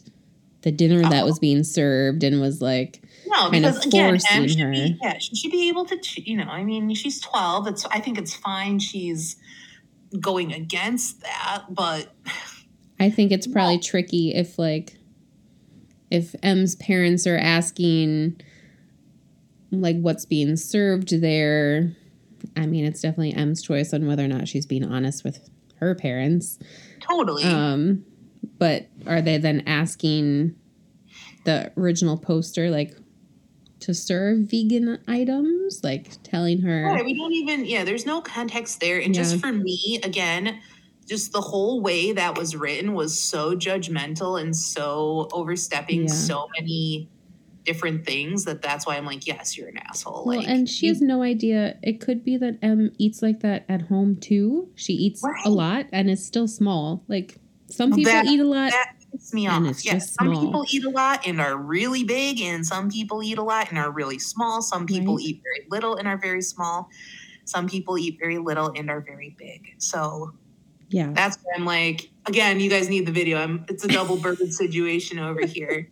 [0.62, 1.25] the dinner that Oh.
[1.27, 4.71] was being served and was like no, kind of because again, should her.
[4.71, 7.67] be, yeah, she should be able to, you know, I mean, she's twelve.
[7.67, 8.79] It's I think it's fine.
[8.79, 9.35] She's
[10.19, 12.13] going against that, but
[13.00, 14.98] I think it's probably tricky if like
[16.10, 18.41] if M's parents are asking
[19.72, 21.95] like what's being served there.
[22.56, 25.93] I mean, it's definitely M's choice on whether or not she's being honest with her
[25.95, 26.58] parents.
[27.00, 27.43] totally.
[27.43, 28.06] Um,
[28.58, 30.56] but are they then asking
[31.45, 32.95] the original poster like
[33.81, 35.81] to serve vegan items?
[35.83, 38.99] Like telling her Right, we don't even yeah, there's no context there.
[38.99, 40.59] And just for me, again,
[41.07, 46.13] just the whole way that was written was so judgmental and so overstepping Yeah.
[46.13, 47.09] so many
[47.65, 50.23] different things that that's why I'm like, yes, you're an asshole.
[50.25, 51.77] Well, like, and she has no idea.
[51.83, 54.69] It could be that M eats like that at home too.
[54.75, 55.45] She eats Right.
[55.45, 57.03] a lot and is still small.
[57.07, 57.37] Like
[57.69, 58.71] some people That- eat a lot.
[58.71, 59.65] that pisses me off.
[59.65, 60.45] it's Yes, some small.
[60.45, 63.78] people eat a lot and are really big, and some people eat a lot and
[63.78, 64.62] are really small.
[64.62, 65.26] Some people Right.
[65.26, 66.89] eat very little and are very small.
[67.45, 69.74] Some people eat very little and are very big.
[69.80, 70.34] So
[70.91, 71.12] yeah.
[71.13, 73.38] That's why I'm like, again, you guys need the video.
[73.38, 75.88] I'm it's a double bird situation over here.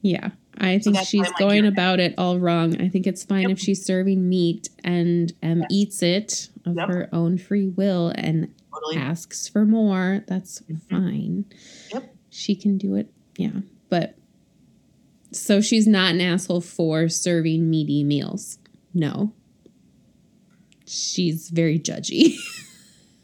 [0.00, 0.30] Yeah.
[0.58, 2.80] I think why she's I'm like, going about it all wrong.
[2.80, 3.50] I think it's fine Yep.
[3.52, 5.66] if she's serving meat and M Yes.
[5.70, 6.88] eats it of Yep.
[6.88, 8.96] her own free will and Totally.
[8.96, 10.24] asks for more.
[10.26, 10.80] That's Mhm.
[10.90, 11.44] fine.
[12.34, 13.12] She can do it.
[13.36, 13.60] Yeah.
[13.90, 14.14] But
[15.32, 18.58] so she's not an asshole for serving meaty meals.
[18.94, 19.34] No.
[20.86, 22.36] She's very judgy.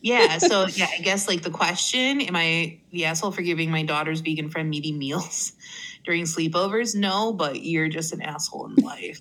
[0.00, 0.38] Yeah.
[0.38, 4.20] So yeah, I guess like the question, am I the asshole for giving my daughter's
[4.20, 5.54] vegan friend meaty meals
[6.04, 6.94] during sleepovers?
[6.94, 9.20] No, but you're just an asshole in life.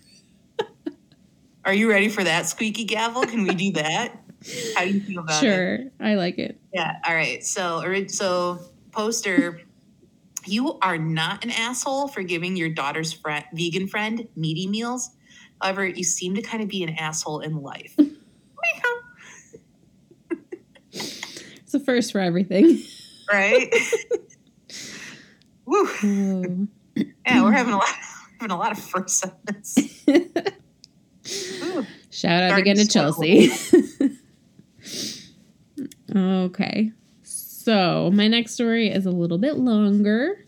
[1.66, 3.24] Are you ready for that squeaky gavel?
[3.24, 4.22] Can we do that?
[4.76, 5.46] How do you feel about it?
[5.46, 6.60] Sure, I like it.
[6.72, 6.98] Yeah.
[7.06, 7.44] All right.
[7.44, 8.60] So, so
[8.92, 9.62] poster,
[10.50, 15.12] you are not an asshole for giving your daughter's friend, vegan friend, meaty meals.
[15.62, 17.96] However, you seem to kind of be an asshole in life.
[20.92, 22.82] It's a first for everything.
[23.32, 23.68] right?
[25.66, 25.86] Woo.
[25.86, 25.98] Oh.
[26.04, 26.70] Um.
[26.96, 27.90] Yeah, we're having a lot,
[28.40, 29.76] having a lot of firsts on this.
[32.10, 32.88] Shout out Starting again to.
[32.88, 33.52] Chelsea.
[36.16, 36.92] okay.
[37.68, 40.46] So, my next story is a little bit longer.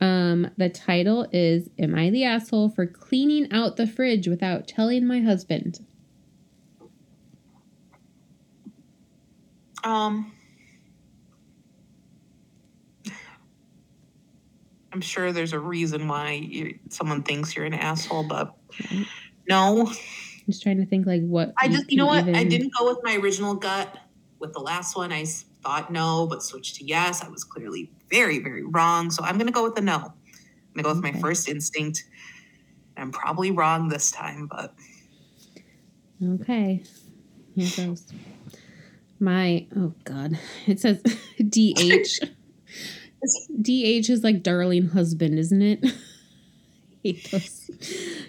[0.00, 5.06] Um, the title is Am I the Asshole for Cleaning Out the Fridge Without Telling
[5.06, 5.78] My Husband?
[9.84, 10.32] Um,
[14.92, 18.56] I'm sure there's a reason why you, someone thinks you're an asshole, but
[19.48, 19.86] no.
[19.86, 19.94] I'm
[20.46, 22.24] just trying to think like what I just, you know what?
[22.24, 23.96] can I didn't go with my original gut.
[24.40, 25.24] With the last one, I
[25.62, 27.22] thought no, but switched to yes.
[27.22, 29.10] I was clearly very, very wrong.
[29.10, 29.94] So I'm going to go with the no.
[29.96, 30.12] I'm going
[30.76, 32.04] to go with my first instinct.
[32.96, 34.74] I'm probably wrong this time, but
[36.24, 36.82] Okay.
[37.54, 38.06] Here goes.
[39.20, 40.38] My oh god.
[40.66, 41.00] It says
[41.38, 42.20] DH.
[43.60, 45.84] DH is like darling husband, isn't it?
[47.02, 47.70] hate those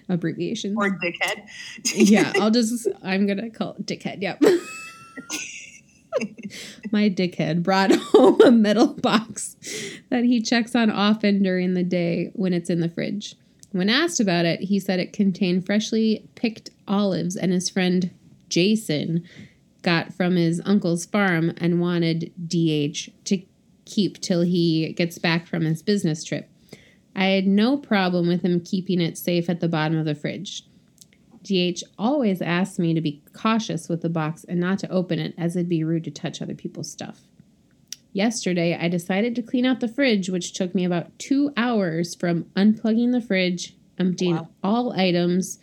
[0.08, 0.76] abbreviations.
[0.78, 1.48] or dickhead.
[1.96, 4.22] yeah, I'll just I'm gonna call it dickhead.
[4.22, 4.44] Yep.
[6.92, 9.56] My dickhead brought home a metal box
[10.10, 13.36] that he checks on often during the day when it's in the fridge.
[13.72, 18.12] When asked about it, he said it contained freshly picked olives and his friend
[18.50, 19.24] Jason
[19.82, 23.42] got from his uncle's farm and wanted DH to
[23.86, 26.50] keep till he gets back from his business trip.
[27.16, 30.64] I had no problem with him keeping it safe at the bottom of the fridge.
[31.44, 35.34] DH always asked me to be cautious with the box and not to open it,
[35.38, 37.22] as it'd be rude to touch other people's stuff.
[38.12, 42.46] Yesterday, I decided to clean out the fridge, which took me about two hours from
[42.56, 44.50] unplugging the fridge, emptying Wow.
[44.64, 45.60] all items,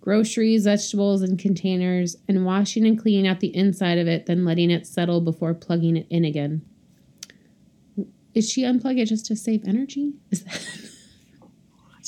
[0.00, 4.70] groceries, vegetables, and containers, and washing and cleaning out the inside of it, then letting
[4.70, 6.62] it settle before plugging it in again.
[8.34, 10.12] Is she unplug it just to save energy?
[10.30, 10.60] Is that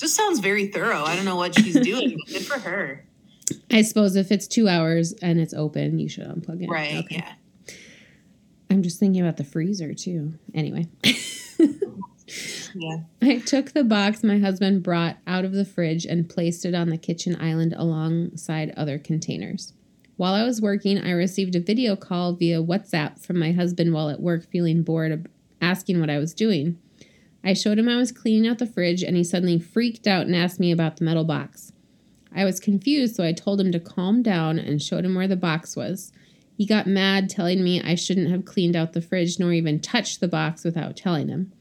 [0.00, 1.04] This sounds very thorough.
[1.04, 2.16] I don't know what she's doing.
[2.18, 3.04] but Good for her.
[3.70, 6.70] I suppose if it's two hours and it's open, you should unplug it.
[6.70, 7.04] Right.
[7.04, 7.16] Okay.
[7.16, 7.74] Yeah.
[8.70, 10.34] I'm just thinking about the freezer too.
[10.54, 10.86] Anyway.
[12.74, 12.98] Yeah.
[13.22, 16.88] I took the box my husband brought out of the fridge and placed it on
[16.88, 19.72] the kitchen island alongside other containers.
[20.16, 24.10] While I was working, I received a video call via WhatsApp from my husband while
[24.10, 25.28] at work, feeling bored,
[25.60, 26.78] asking what I was doing.
[27.42, 30.36] I showed him I was cleaning out the fridge, and he suddenly freaked out and
[30.36, 31.72] asked me about the metal box.
[32.34, 35.36] I was confused, so I told him to calm down and showed him where the
[35.36, 36.12] box was.
[36.56, 40.20] He got mad, telling me I shouldn't have cleaned out the fridge nor even touched
[40.20, 41.52] the box without telling him.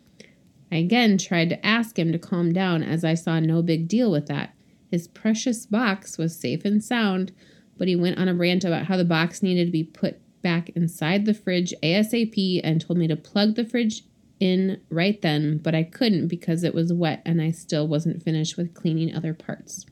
[0.71, 4.11] I again tried to ask him to calm down as I saw no big deal
[4.11, 4.53] with that.
[4.91, 7.31] His precious box was safe and sound,
[7.77, 10.69] but he went on a rant about how the box needed to be put back
[10.69, 14.03] inside the fridge ASAP and told me to plug the fridge
[14.39, 18.58] in right then, but I couldn't because it was wet and I still wasn't finished
[18.58, 19.86] with cleaning other parts.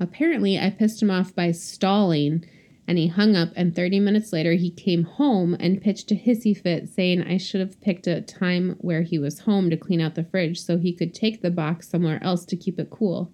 [0.00, 2.44] Apparently, I pissed him off by stalling,
[2.86, 3.50] and he hung up.
[3.56, 7.60] And 30 minutes later, he came home and pitched a hissy fit, saying I should
[7.60, 10.92] have picked a time where he was home to clean out the fridge so he
[10.92, 13.30] could take the box somewhere else to keep it cool.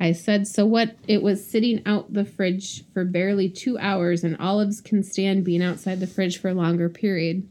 [0.00, 0.96] I said, So what?
[1.06, 5.62] It was sitting out the fridge for barely two hours, and olives can stand being
[5.62, 7.48] outside the fridge for a longer period.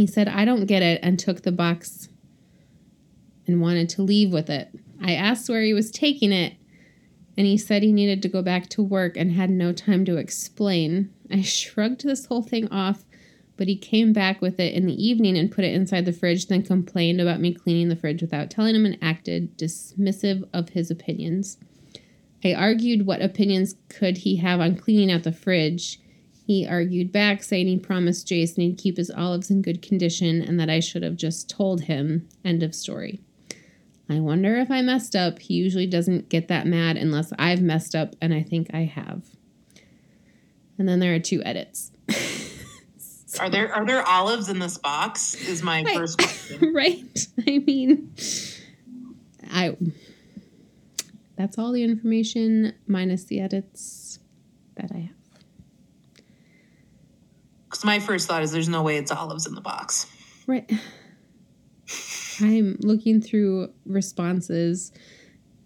[0.00, 2.08] He said, I don't get it, and took the box
[3.46, 4.70] and wanted to leave with it.
[4.98, 6.54] I asked where he was taking it,
[7.36, 10.16] and he said he needed to go back to work and had no time to
[10.16, 11.12] explain.
[11.30, 13.04] I shrugged this whole thing off,
[13.58, 16.46] but he came back with it in the evening and put it inside the fridge,
[16.46, 20.90] then complained about me cleaning the fridge without telling him and acted dismissive of his
[20.90, 21.58] opinions.
[22.42, 26.00] I argued what opinions could he have on cleaning out the fridge.
[26.50, 30.58] He argued back, saying he promised Jason he'd keep his olives in good condition and
[30.58, 32.28] that I should have just told him.
[32.44, 33.20] End of story.
[34.08, 35.38] I wonder if I messed up.
[35.38, 39.22] He usually doesn't get that mad unless I've messed up, and I think I have.
[40.76, 41.92] And then there are two edits.
[43.38, 45.36] Are there are there olives in this box?
[45.36, 45.96] Is my Right.
[45.96, 46.72] first question.
[46.74, 47.28] right?
[47.46, 48.12] I mean,
[49.52, 49.76] I.
[51.36, 54.18] That's all the information minus the edits
[54.74, 55.19] that I have.
[57.84, 60.06] My first thought is there's no way it's olives in the box.
[60.46, 60.70] Right.
[62.40, 64.92] I'm looking through responses,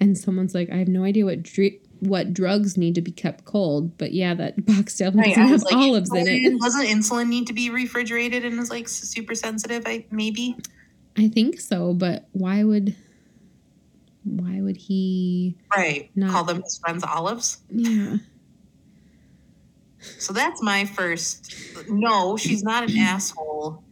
[0.01, 3.45] and someone's like, I have no idea what dre- what drugs need to be kept
[3.45, 3.97] cold.
[3.97, 6.61] But yeah, that box definitely Right, have like, olives in it.
[6.61, 9.85] Doesn't insulin need to be refrigerated and is like super sensitive?
[9.87, 10.57] I maybe.
[11.17, 12.97] I think so, but why would
[14.25, 16.11] why would he Right.
[16.17, 17.59] Not- Call them his friends olives.
[17.71, 18.17] yeah.
[20.19, 21.55] So that's my first.
[21.89, 23.83] No, she's not an asshole.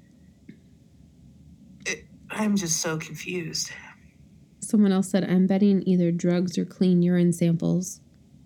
[1.86, 3.70] It, I'm just so confused.
[4.60, 8.00] Someone else said, I'm betting either drugs or clean urine samples.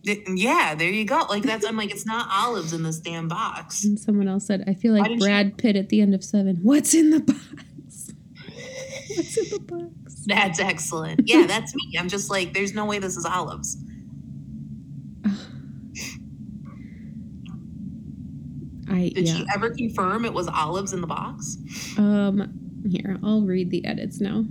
[0.05, 1.27] It- yeah, there you go.
[1.29, 1.65] Like that's.
[1.67, 3.85] I'm like, it's not olives in this damn box.
[3.85, 6.57] And someone else said, I feel like you- Brad Pitt at the end of seven.
[6.63, 8.13] What's in the box?
[9.17, 10.23] What's in the box?
[10.27, 11.23] That's excellent.
[11.25, 11.97] Yeah, that's me.
[11.99, 13.77] I'm just like, there's no way this is olives.
[18.97, 19.35] I Did yeah.
[19.35, 21.59] she ever confirm it was olives in the box?
[21.99, 24.45] Um, here, I'll read the edits now.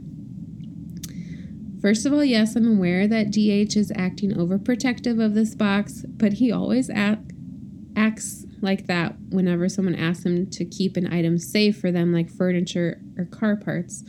[1.81, 6.33] First of all, yes, I'm aware that DH is acting overprotective of this box, but
[6.33, 7.31] he always act,
[7.95, 12.29] acts like that whenever someone asks him to keep an item safe for them, like
[12.29, 14.03] furniture or car parts.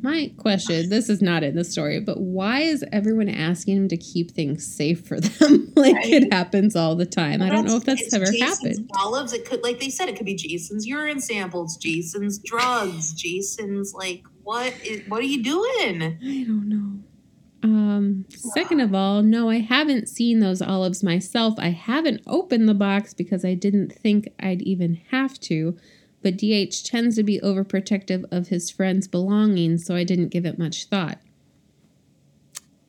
[0.00, 3.96] My question this is not in the story, but why is everyone asking him to
[3.96, 5.72] keep things safe for them?
[5.76, 7.42] like it happens all the time.
[7.42, 8.90] I don't know if that's ever Jason's happened.
[8.98, 13.92] Olives, it could, like they said, it could be Jason's urine samples, Jason's drugs, Jason's
[13.94, 14.72] like, what?
[14.84, 16.02] Is, what are you doing?
[16.02, 16.98] I don't know.
[17.62, 21.54] Um, second of all, no, I haven't seen those olives myself.
[21.58, 25.76] I haven't opened the box because I didn't think I'd even have to.
[26.28, 30.58] But DH tends to be overprotective of his friends' belongings, so I didn't give it
[30.58, 31.16] much thought.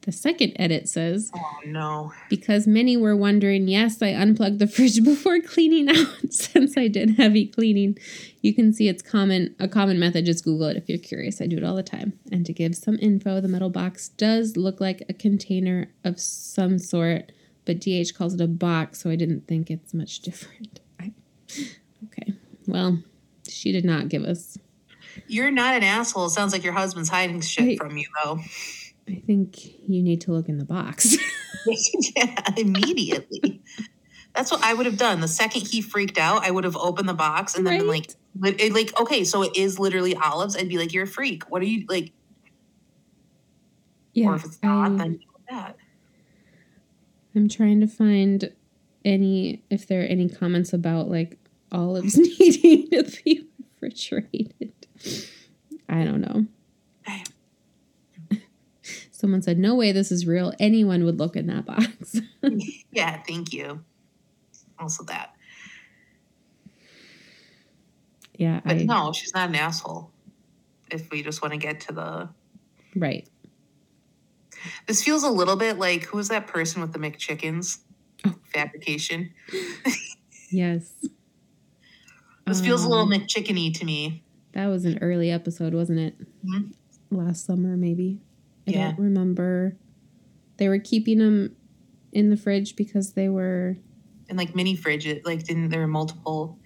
[0.01, 2.11] The second edit says, Oh no!
[2.29, 7.11] because many were wondering, yes, I unplugged the fridge before cleaning out since I did
[7.11, 7.97] heavy cleaning.
[8.41, 11.39] You can see it's common a common method, just Google it if you're curious.
[11.39, 12.19] I do it all the time.
[12.33, 16.77] And to give some info, the metal box does look like a container of some
[16.77, 17.31] sort,
[17.63, 20.81] but DH calls it a box, so I didn't think it's much different.
[20.99, 21.13] I,
[22.03, 22.33] okay.
[22.67, 23.01] Well,
[23.49, 24.57] she did not give us
[25.27, 26.27] You're not an asshole.
[26.27, 27.77] It sounds like your husband's hiding shit Wait.
[27.79, 28.39] from you, though.
[29.07, 29.57] I think
[29.89, 31.17] you need to look in the box.
[32.15, 33.61] yeah, immediately.
[34.35, 35.19] That's what I would have done.
[35.19, 38.11] The second he freaked out, I would have opened the box and then been like,
[38.43, 40.55] it- eh, like, okay, so it is literally olives.
[40.55, 41.49] I'd be like, you're a freak.
[41.49, 42.11] What are you like?
[44.13, 44.27] yeah.
[44.27, 45.19] or if it's not, I- then
[45.49, 45.75] that.
[47.35, 48.53] I'm trying to find
[49.05, 51.37] any if there are any comments about like
[51.71, 53.47] olives needing to be
[53.81, 54.73] refrigerated.
[55.87, 56.45] I don't know.
[59.11, 60.53] Someone said, "No way, this is real.
[60.59, 62.19] Anyone would look in that box."
[62.91, 63.83] Yeah, thank you.
[64.79, 65.35] Also that.
[68.35, 70.09] yeah, But I no, she's not an asshole.
[70.89, 72.29] If we just want to get to the
[72.95, 73.27] right.
[74.87, 77.79] this feels a little bit like who's that person with the McChickens?
[78.25, 78.33] Oh.
[78.53, 79.31] Fabrication.
[80.49, 80.91] Yes,
[82.49, 84.23] This feels a little Um, McChickeny to me.
[84.53, 86.17] That was an early episode, wasn't it?
[86.45, 86.73] Mhm.
[87.11, 88.19] Last summer, maybe.
[88.67, 88.91] I Yeah.
[88.91, 89.77] don't remember.
[90.57, 91.55] They were keeping them
[92.11, 93.77] in the fridge because they were
[94.27, 96.59] And like mini fridge, it like didn't there were multiple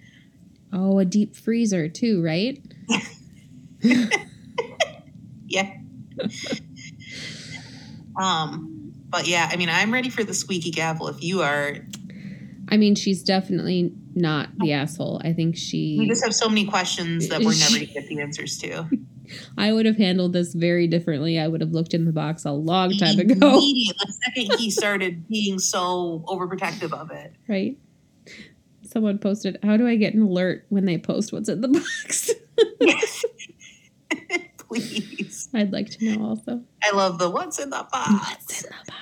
[0.72, 2.60] oh a deep freezer too, right?
[5.46, 5.70] Yeah.
[8.20, 11.08] um, but yeah, I mean, I'm ready for the squeaky gavel.
[11.08, 11.76] If you are,
[12.74, 15.20] I mean, she's definitely not the asshole.
[15.22, 15.94] I think she.
[15.96, 18.90] we just have so many questions that we're never gonna get the answers to.
[19.56, 21.38] I would have handled this very differently.
[21.38, 24.70] I would have looked in the box a long time ago, Immediately, the second he
[24.72, 27.36] started being so overprotective of it.
[27.46, 27.78] right?
[28.82, 32.32] Someone posted, "How do I get an alert when they post what's in the box?"
[32.80, 33.24] Yes.
[34.58, 35.48] Please.
[35.54, 36.64] I'd like to know also.
[36.82, 38.10] I love the what's in the box.
[38.10, 39.00] What's in the box?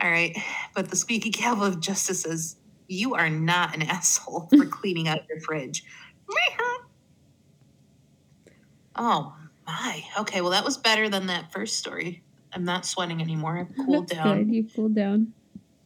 [0.00, 0.36] All right.
[0.74, 2.56] But the squeaky gavel of justice says,
[2.88, 5.84] You are not an asshole for cleaning out your fridge.
[8.96, 9.34] oh
[9.66, 10.04] my.
[10.20, 10.40] Okay.
[10.40, 12.22] Well, that was better than that first story.
[12.52, 13.58] I'm not sweating anymore.
[13.58, 14.44] I've cooled That's down.
[14.44, 14.54] Good.
[14.54, 15.32] You cooled down.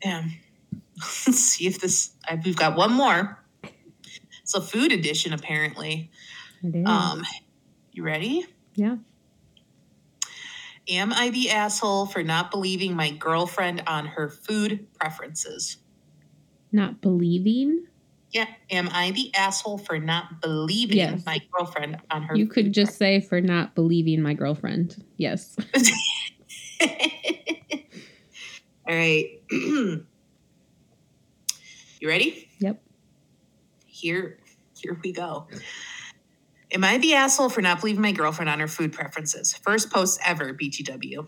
[0.04, 0.24] Yeah.
[0.96, 2.12] Let's see if this.
[2.28, 3.42] I, we've got one more.
[4.42, 6.10] It's a food edition, apparently.
[6.84, 7.22] Um,
[7.92, 8.46] you ready?
[8.74, 8.96] yeah.
[10.90, 15.76] Am I the asshole for not believing my girlfriend on her food preferences?
[16.72, 17.84] Not believing.
[18.32, 18.46] Yeah.
[18.70, 21.24] Am I the asshole for not believing Yes.
[21.24, 25.04] my girlfriend on her You could just say for not believing my girlfriend.
[25.16, 25.56] Yes.
[26.82, 26.88] All
[28.88, 29.26] right.
[29.50, 30.04] you
[32.02, 32.48] ready?
[32.58, 32.82] Yep.
[33.86, 34.38] Here,
[34.76, 35.46] here we go.
[36.72, 39.54] Am I the asshole for not believing my girlfriend on her food preferences?
[39.62, 41.26] First post ever, BTW.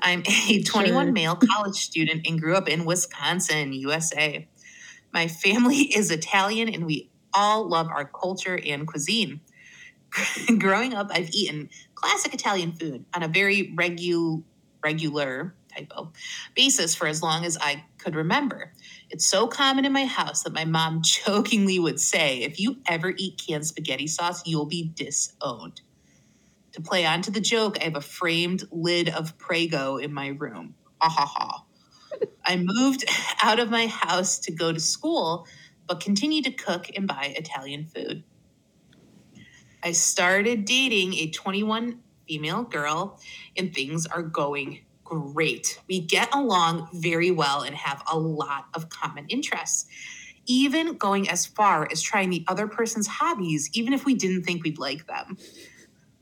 [0.00, 1.12] I'm a 21 Sure.
[1.12, 4.48] male college student and grew up in Wisconsin, USA.
[5.12, 9.40] My family is Italian and we all love our culture and cuisine.
[10.58, 14.42] Growing up, I've eaten classic Italian food on a very regu-
[14.82, 16.12] regular typo
[16.54, 18.72] basis for as long as I could remember.
[19.14, 23.14] It's so common in my house that my mom jokingly would say, if you ever
[23.16, 25.82] eat canned spaghetti sauce, you'll be disowned.
[26.72, 30.34] To play on to the joke, I have a framed lid of Prego in my
[30.36, 30.74] room.
[31.00, 31.64] Ah, ha ha ha.
[32.44, 33.04] I moved
[33.40, 35.46] out of my house to go to school,
[35.86, 38.24] but continued to cook and buy Italian food.
[39.80, 43.20] I started dating a 21 female girl,
[43.56, 44.80] and things are going
[45.14, 45.80] great.
[45.88, 49.86] We get along very well and have a lot of common interests.
[50.46, 54.62] Even going as far as trying the other person's hobbies, even if we didn't think
[54.62, 55.38] we'd like them.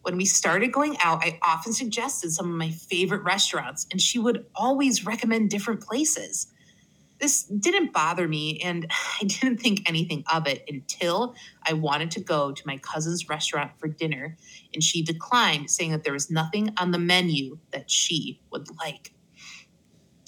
[0.02, 4.18] When we started going out, I often suggested some of my favorite restaurants, and she
[4.18, 6.48] would always recommend different places.
[7.22, 8.84] This didn't bother me, and
[9.20, 13.70] I didn't think anything of it until I wanted to go to my cousin's restaurant
[13.78, 14.36] for dinner,
[14.74, 19.12] and she declined, saying that there was nothing on the menu that she would like.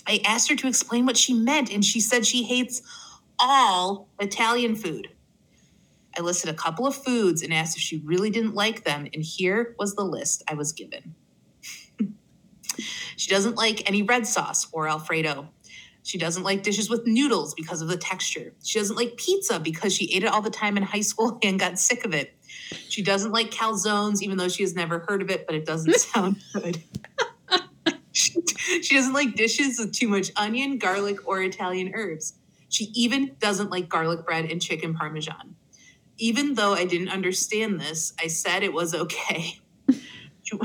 [0.06, 2.80] I asked her to explain what she meant, and she said she hates
[3.40, 5.08] all Italian food.
[6.16, 9.24] I listed a couple of foods and asked if she really didn't like them, and
[9.24, 11.16] here was the list I was given.
[13.16, 15.48] she doesn't like any red sauce or Alfredo.
[16.04, 18.52] She doesn't like dishes with noodles because of the texture.
[18.62, 21.58] She doesn't like pizza because she ate it all the time in high school and
[21.58, 22.36] got sick of it.
[22.90, 25.94] She doesn't like calzones, even though she has never heard of it, but it doesn't
[25.98, 26.82] sound good.
[28.12, 28.34] she,
[28.82, 32.34] she doesn't like dishes with too much onion, garlic, or Italian herbs.
[32.68, 35.56] She even doesn't like garlic bread and chicken parmesan.
[36.18, 39.58] Even though I didn't understand this, I said it was okay.
[40.46, 40.58] She,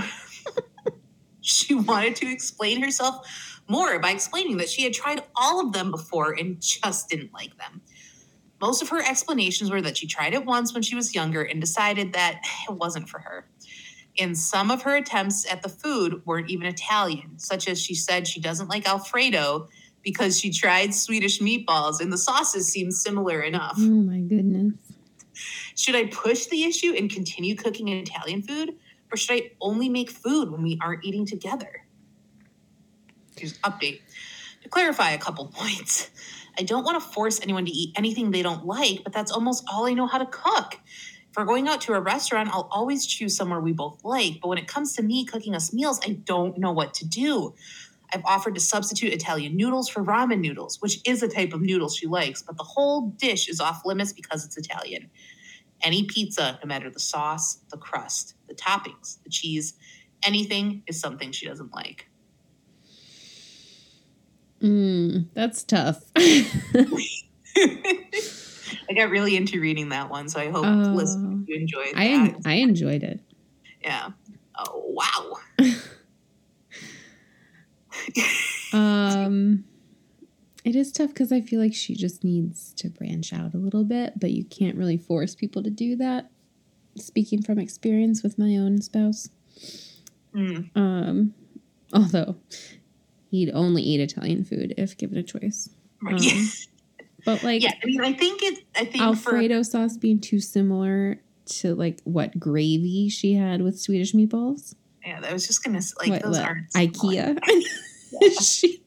[1.39, 3.25] she wanted to explain herself
[3.69, 7.57] more by explaining that she had tried all of them before and just didn't like
[7.57, 7.81] them.
[8.59, 11.61] Most of her explanations were that she tried it once when she was younger and
[11.61, 13.47] decided that it wasn't for her.
[14.19, 18.27] And some of her attempts at the food weren't even Italian, such as she said
[18.27, 19.69] she doesn't like Alfredo
[20.01, 23.75] because she tried Swedish meatballs and the sauces seemed similar enough.
[23.77, 24.73] Oh my goodness.
[25.75, 28.75] Should I push the issue and continue cooking Italian food?
[29.11, 31.85] Or should I only make food when we aren't eating together?
[33.63, 34.01] Update.
[34.63, 36.09] To clarify a couple points,
[36.57, 39.63] I don't want to force anyone to eat anything they don't like, but that's almost
[39.71, 40.77] all I know how to cook.
[41.29, 44.39] If we're going out to a restaurant, I'll always choose somewhere we both like.
[44.41, 47.53] But when it comes to me cooking us meals, I don't know what to do.
[48.11, 51.89] I've offered to substitute Italian noodles for ramen noodles, which is a type of noodle
[51.89, 55.11] she likes, but the whole dish is off limits because it's Italian.
[55.81, 59.75] Any pizza, no matter the sauce, the crust, the toppings, the cheese,
[60.23, 62.08] anything is something she doesn't like.
[64.61, 66.03] Mm, that's tough.
[66.15, 66.45] I
[68.95, 70.93] got really into reading that one, so I hope Oh.
[70.93, 72.35] listeners you enjoyed I that.
[72.45, 73.19] I enjoyed it.
[73.83, 74.09] yeah.
[74.57, 75.37] Oh wow.
[78.71, 79.63] Um,
[80.63, 83.83] it is tough because I feel like she just needs to branch out a little
[83.83, 86.29] bit, but you can't really force people to do that.
[86.95, 89.29] Speaking from experience with my own spouse,
[90.35, 90.69] Mm.
[90.75, 91.33] um,
[91.91, 92.35] although
[93.29, 95.69] he'd only eat Italian food if given a choice.
[96.01, 96.15] Right.
[96.15, 96.43] Um, yeah.
[97.25, 98.63] But like yeah, I mean, I think it.
[98.77, 104.13] I think Alfredo sauce being too similar to like what gravy she had with Swedish
[104.13, 104.73] meatballs.
[105.05, 106.71] yeah, I was just gonna like What, those what, aren't.
[106.71, 107.37] IKEA.
[108.41, 108.81] She-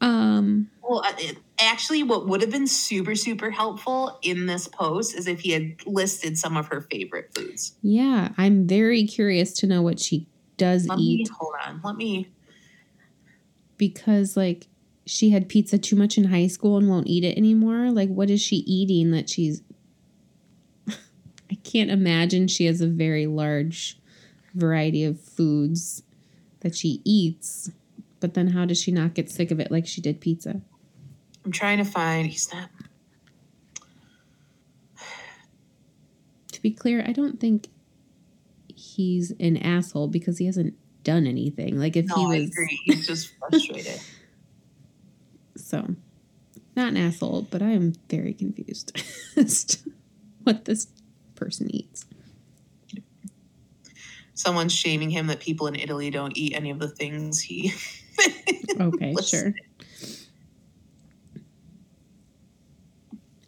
[0.00, 0.70] um.
[0.82, 5.26] Well, uh, it, actually, what would have been super super helpful in this post is
[5.26, 7.74] if he had listed some of her favorite foods.
[7.82, 10.26] Yeah, I'm very curious to know what she
[10.56, 11.80] does Let me eat hold on.
[11.84, 12.28] Let me.
[13.80, 14.68] Because like
[15.06, 17.90] she had pizza too much in high school and won't eat it anymore.
[17.90, 19.62] Like what is she eating that she's
[20.88, 23.98] I can't imagine she has a very large
[24.54, 26.02] variety of foods
[26.60, 27.70] that she eats.
[28.20, 30.60] But then how does she not get sick of it like she did pizza?
[31.46, 32.26] I'm trying to find.
[32.26, 32.68] He's not.
[36.52, 37.68] To be clear, I don't think
[38.68, 40.74] he's an asshole because he hasn't
[41.04, 41.78] done anything.
[41.78, 42.80] Like if No, he I was agree.
[42.84, 44.00] He's just frustrated.
[45.56, 45.94] So,
[46.76, 48.92] not an asshole, but I am very confused
[49.36, 49.78] as to
[50.44, 50.88] what this
[51.34, 52.04] person eats.
[54.34, 57.72] Someone's shaming him that people in Italy don't eat any of the things he.
[58.78, 59.52] Okay, sure.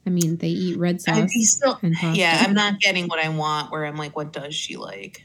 [0.06, 1.78] I mean, they eat red sauce still.
[1.82, 2.18] and pasta.
[2.18, 3.70] Yeah, I'm not getting what I want.
[3.70, 5.24] Where I'm like, what does she like?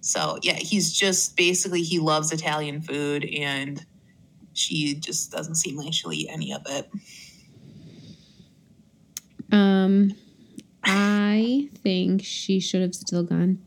[0.00, 3.84] So yeah, he's just basically he loves Italian food and
[4.52, 6.90] she just doesn't seem like she'll eat any of it.
[9.50, 10.14] Um,
[10.84, 13.58] I think she should have still gone.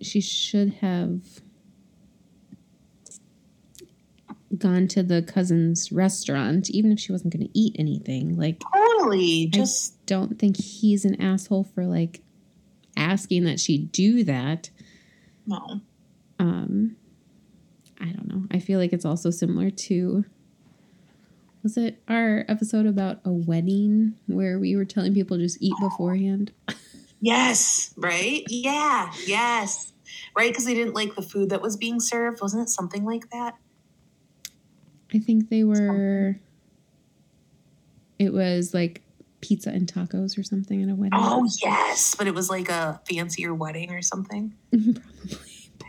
[0.00, 1.20] She should have
[4.56, 8.36] gone to the cousin's restaurant, even if she wasn't going to eat anything.
[8.36, 9.46] Like, Totally.
[9.46, 12.22] Just I don't think he's an asshole for like
[12.96, 14.70] asking that she do that.
[15.46, 15.80] No.
[16.38, 16.96] Um,
[18.00, 18.44] I don't know.
[18.50, 20.24] I feel like it's also similar to.
[21.62, 26.52] Was it our episode about a wedding where we were telling people just eat beforehand?
[27.20, 28.42] Yes, right?
[28.48, 29.92] Yeah, yes.
[30.34, 32.40] Right, because they didn't like the food that was being served.
[32.40, 33.56] Wasn't it something like that?
[35.12, 36.40] I think they were.
[38.18, 39.02] It was like
[39.40, 41.12] pizza and tacos or something at a wedding.
[41.14, 44.54] Oh yes, but it was like a fancier wedding or something.
[44.70, 44.96] probably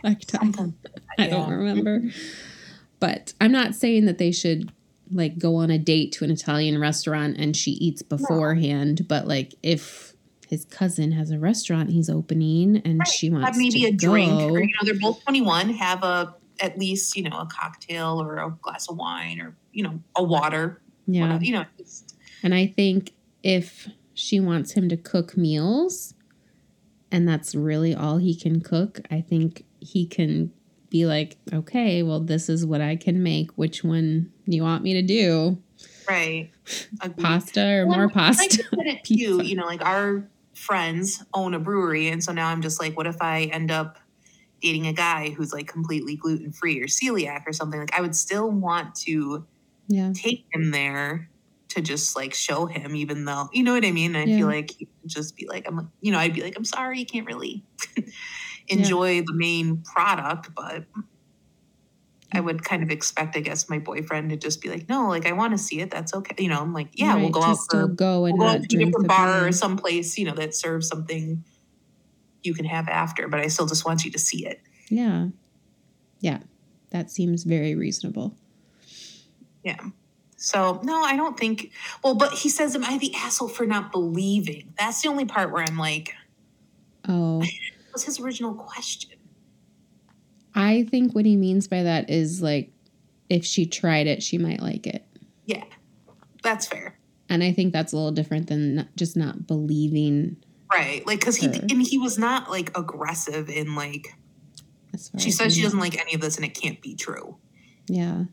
[0.02, 0.38] black tie.
[0.38, 0.74] Something.
[1.18, 2.02] I don't remember.
[3.00, 4.72] But I'm not saying that they should
[5.10, 9.06] like go on a date to an Italian restaurant and she eats beforehand.
[9.08, 10.14] But like if
[10.48, 13.08] his cousin has a restaurant he's opening and Right.
[13.08, 15.70] she wants Have maybe to a drink, or you know, they're both twenty one.
[15.70, 19.82] Have a at least you know a cocktail or a glass of wine or you
[19.82, 20.80] know a water.
[21.06, 21.22] yeah.
[21.22, 21.64] whatever, you know.
[22.44, 23.12] And I think
[23.42, 26.14] if she wants him to cook meals
[27.10, 30.52] and that's really all he can cook, I think he can
[30.90, 33.50] be like, okay, well, this is what I can make.
[33.52, 35.58] Which one you want me to do?
[36.08, 36.50] right.
[37.00, 37.24] Agreed.
[37.24, 38.62] Pasta or Well, more pasta?
[38.72, 42.32] I said it to you, you know, like our friends own a brewery, and so
[42.32, 43.98] now I'm just like, what if I end up
[44.60, 47.80] dating a guy who's like completely gluten free or celiac or something?
[47.80, 49.46] Like, I would still want to
[49.88, 50.12] yeah.
[50.14, 51.28] take him there
[51.74, 54.16] to just like show him, even though you know what I mean.
[54.16, 54.38] I Yeah.
[54.38, 56.64] feel like he would just be like, I'm, like, you know, I'd be like, I'm
[56.64, 57.64] sorry, you can't really
[58.68, 60.84] enjoy the main product, but.
[62.34, 62.44] I mm.
[62.46, 65.32] would kind of expect, I guess, my boyfriend to just be like, "No, like I
[65.32, 65.90] want to see it.
[65.90, 68.54] That's okay." You know, I'm like, "Yeah, we'll go out for go and we'll go
[68.54, 69.48] out to a different bar beer.
[69.48, 71.44] or someplace, you know, that serves something
[72.42, 74.60] you can have after, but I still just want you to see it.
[74.88, 75.28] Yeah.
[76.20, 76.40] Yeah.
[76.90, 78.34] That seems very reasonable.
[79.64, 79.80] Yeah.
[80.42, 81.70] So no, I don't think.
[82.02, 85.52] Well, but he says, "Am I the asshole for not believing?" That's the only part
[85.52, 86.12] where I'm like,
[87.08, 87.44] Oh,
[87.92, 89.10] was his original question?"
[90.52, 92.72] I think what he means by that is like
[93.30, 95.06] if she tried it, she might like it.
[95.46, 95.62] Yeah,
[96.42, 100.36] that's fair, And I think that's a little different than not, just not believing.
[100.72, 101.06] right?
[101.06, 104.08] Like, because he and he was not like aggressive in like.
[105.18, 107.36] She says she doesn't like any of this, and it can't be true.
[107.86, 108.24] Yeah.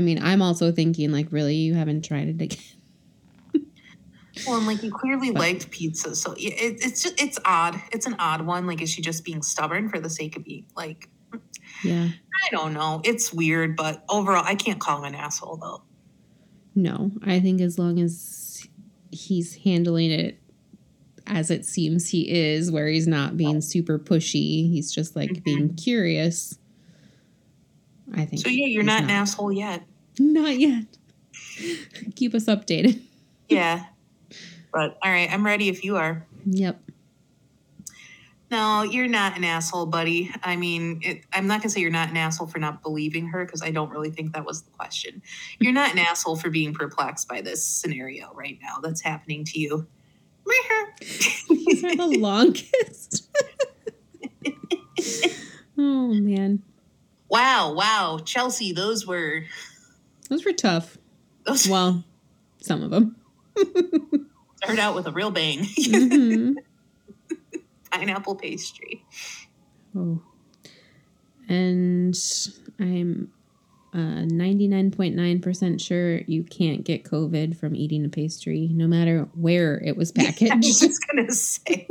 [0.00, 2.58] I mean, I'm also thinking like, really, you haven't tried it again.
[4.46, 6.38] Well, and like you clearly But- liked pizza, so it,
[6.82, 7.78] it's just it's odd.
[7.92, 8.66] It's an odd one.
[8.66, 11.10] Like, is she just being stubborn for the sake of being like?
[11.84, 12.08] Yeah.
[12.08, 13.02] I don't know.
[13.04, 15.82] It's weird, but overall, I can't call him an asshole though.
[16.74, 18.66] No, I think as long as
[19.10, 20.40] he's handling it
[21.26, 25.44] as it seems he is, where he's not being super pushy, he's just like Mhm.
[25.44, 26.56] being curious.
[28.14, 28.40] I think.
[28.42, 29.82] So yeah, you're he's not, an asshole yet.
[30.20, 30.84] Not yet.
[32.14, 33.00] Keep us updated.
[33.48, 33.86] Yeah,
[34.70, 36.26] but all right, I'm ready if you are.
[36.44, 36.78] Yep.
[38.50, 40.30] No, you're not an asshole, buddy.
[40.42, 43.46] I mean, it, I'm not gonna say you're not an asshole for not believing her
[43.46, 45.22] because I don't really think that was the question.
[45.58, 49.58] You're not an asshole for being perplexed by this scenario right now that's happening to
[49.58, 49.86] you.
[51.48, 53.26] These are the longest.
[55.78, 56.62] oh man,
[57.30, 59.44] wow, wow, Chelsea, those were
[60.30, 60.96] those were tough.
[61.68, 62.02] Well,
[62.62, 63.16] some of them.
[64.56, 65.58] Start out with a real bang.
[65.64, 66.54] Mhm.
[67.90, 69.04] Pineapple pastry.
[69.96, 70.22] Oh,
[71.48, 72.16] and
[72.78, 73.32] I'm
[73.92, 79.96] uh, 99.9% sure you can't get COVID from eating a pastry, no matter where it
[79.96, 80.44] was packaged.
[80.44, 80.82] I packaged.
[80.86, 81.88] was gonna say,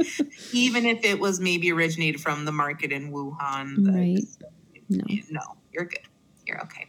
[0.54, 4.24] even if it was maybe originated from the market in Wuhan, Right.
[4.88, 5.04] No.
[5.30, 5.42] No,
[5.74, 6.00] you're good.
[6.48, 6.86] You're okay.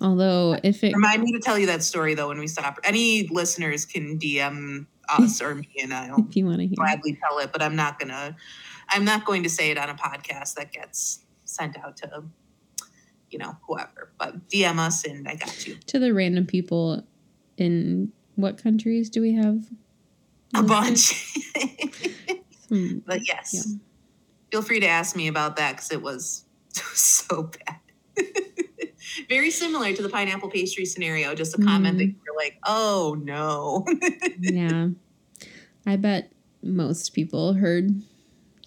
[0.00, 2.78] Although, if it Remind me to tell you that story though when we stop.
[2.84, 7.38] Any listeners can DM us or me, and I'll if you want to gladly tell
[7.38, 7.50] it.
[7.52, 8.36] But I'm not gonna.
[8.88, 12.24] I'm not going to say it on a podcast that gets sent out to,
[13.30, 14.12] you know, whoever.
[14.18, 17.02] But DM us, and I got you to the random people
[17.56, 19.64] in what countries do we have?
[20.54, 21.34] a bunch.
[22.68, 23.76] Hmm, but yes, Yeah.
[24.50, 27.78] feel free to ask me about that because it was so bad.
[29.28, 31.34] Very similar to the pineapple pastry scenario.
[31.34, 32.16] Just a comment that Mhm.
[32.24, 33.84] you're like, oh no.
[34.38, 34.88] yeah.
[35.86, 38.02] I bet most people heard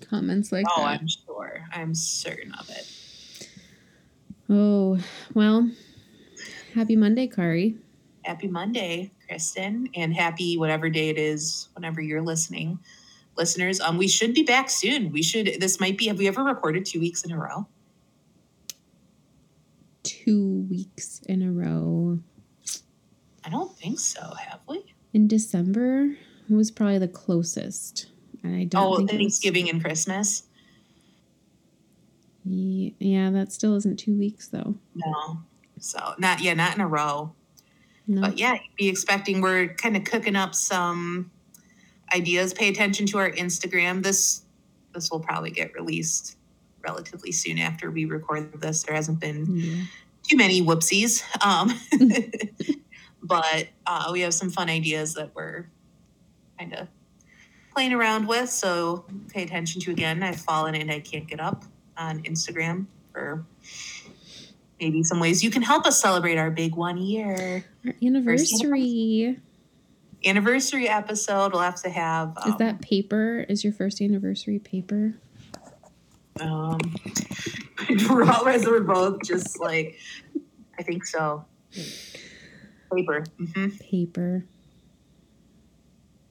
[0.10, 1.02] comments like oh, that.
[1.02, 1.24] I'm sure.
[1.26, 1.66] sure.
[1.74, 3.48] I'm certain of it.
[4.50, 4.98] Oh,
[5.34, 5.70] well,
[6.74, 7.76] happy Monday, Kari.
[8.24, 12.80] Happy Monday, Kristen, and happy whatever day it is, whenever you're listening.
[13.38, 15.12] Listeners, um, we should be back soon.
[15.12, 17.68] We should this might be have we ever recorded two weeks in a row?
[20.04, 22.20] Two weeks in a row.
[23.44, 24.94] I don't think so, have we?
[25.14, 26.16] In December
[26.50, 28.08] was probably the closest.
[28.44, 30.44] And I don't Oh, think it was- Thanksgiving and Christmas.
[32.46, 34.76] Yeah, that still isn't two weeks though.
[34.96, 35.42] No.
[35.80, 37.34] So not yeah, not in a row.
[38.08, 38.22] No.
[38.22, 41.30] But yeah, be expecting we're kind of cooking up some
[42.14, 42.54] ideas.
[42.54, 44.02] Pay attention to our Instagram.
[44.04, 44.44] This
[44.94, 46.38] this will probably get released
[46.84, 48.84] relatively soon after we record this.
[48.84, 49.84] There hasn't been Yeah.
[50.24, 51.24] too many whoopsies.
[51.46, 51.80] Um,
[53.24, 55.66] but uh, we have some fun ideas that we're
[56.58, 56.88] kind of
[57.74, 58.50] playing around with.
[58.50, 60.24] So pay attention to again.
[60.24, 61.66] I've fallen and I can't get up
[61.98, 63.46] on Instagram for
[64.80, 69.38] maybe some ways you can help us celebrate our big one year Our anniversary.
[70.26, 71.52] anniversary episode.
[71.52, 72.38] We'll have to have.
[72.42, 73.46] Um, Is that paper?
[73.50, 75.16] Is your first anniversary paper?
[76.42, 76.80] Um,
[78.10, 79.98] Robert, we're both just like,
[80.78, 81.46] I think so.
[82.94, 83.24] Paper.
[83.38, 84.46] hmm Paper.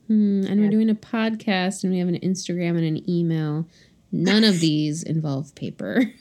[0.06, 0.44] Hmm.
[0.46, 0.54] And Yeah.
[0.66, 3.66] we're doing a podcast and we have an Instagram and an email.
[4.10, 6.12] None of these involve paper.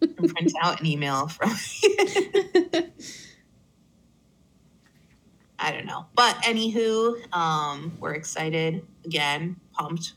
[0.00, 1.50] print out an email from.
[5.58, 10.12] I don't know, but anywho, um, we're excited again, pumped.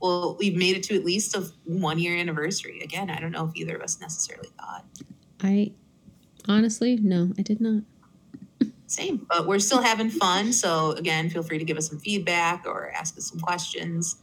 [0.00, 2.80] Well, we've made it to at least a one year anniversary.
[2.82, 4.84] Again, I don't know if either of us necessarily thought.
[5.42, 5.72] I
[6.48, 7.82] honestly, no, I did not.
[8.86, 10.52] Same, but we're still having fun.
[10.52, 14.16] So again, feel free to give us some feedback or ask us some questions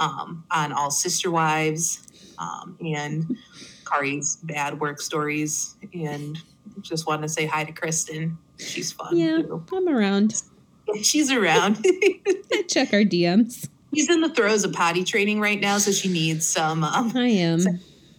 [0.00, 2.06] um, on all sister wives
[2.38, 3.36] um, and
[3.84, 5.76] Kari's bad work stories.
[5.94, 6.38] And
[6.80, 8.38] just want to say hi to Kristen.
[8.58, 9.16] She's fun.
[9.16, 9.64] Yeah, too.
[9.72, 10.42] I'm around.
[11.02, 11.78] She's around.
[11.84, 13.68] I check our DMs.
[13.94, 17.28] She's in the throes of potty training right now, so she needs some um, I
[17.28, 17.58] am.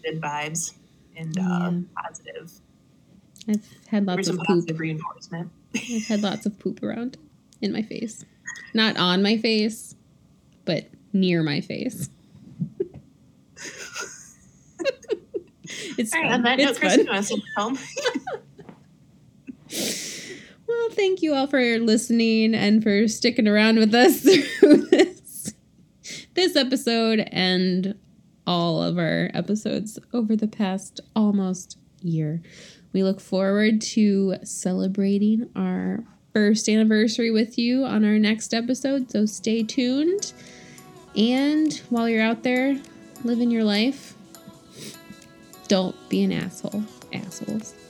[0.03, 0.73] good vibes
[1.15, 1.71] and uh, Yeah.
[2.03, 2.51] positive,
[3.47, 4.69] I've had lots of poop.
[4.77, 5.49] reinforcement.
[5.75, 7.17] I've had lots of poop around
[7.61, 8.25] in my face.
[8.73, 9.95] Not on my face,
[10.65, 12.09] but near my face.
[15.97, 16.33] it's All right, fun.
[16.33, 17.77] on that note, It's Kristen, you want to home?
[20.67, 24.21] Well, thank you all for listening and for sticking around with us
[24.59, 25.20] through this
[26.33, 27.95] this episode and
[28.47, 32.41] all of our episodes over the past almost year.
[32.93, 36.03] We look forward to celebrating our
[36.33, 40.33] first anniversary with you on our next episode, so stay tuned.
[41.15, 42.79] And while you're out there
[43.23, 44.15] living your life,
[45.67, 46.83] don't be an asshole.
[47.13, 47.80] Assholes.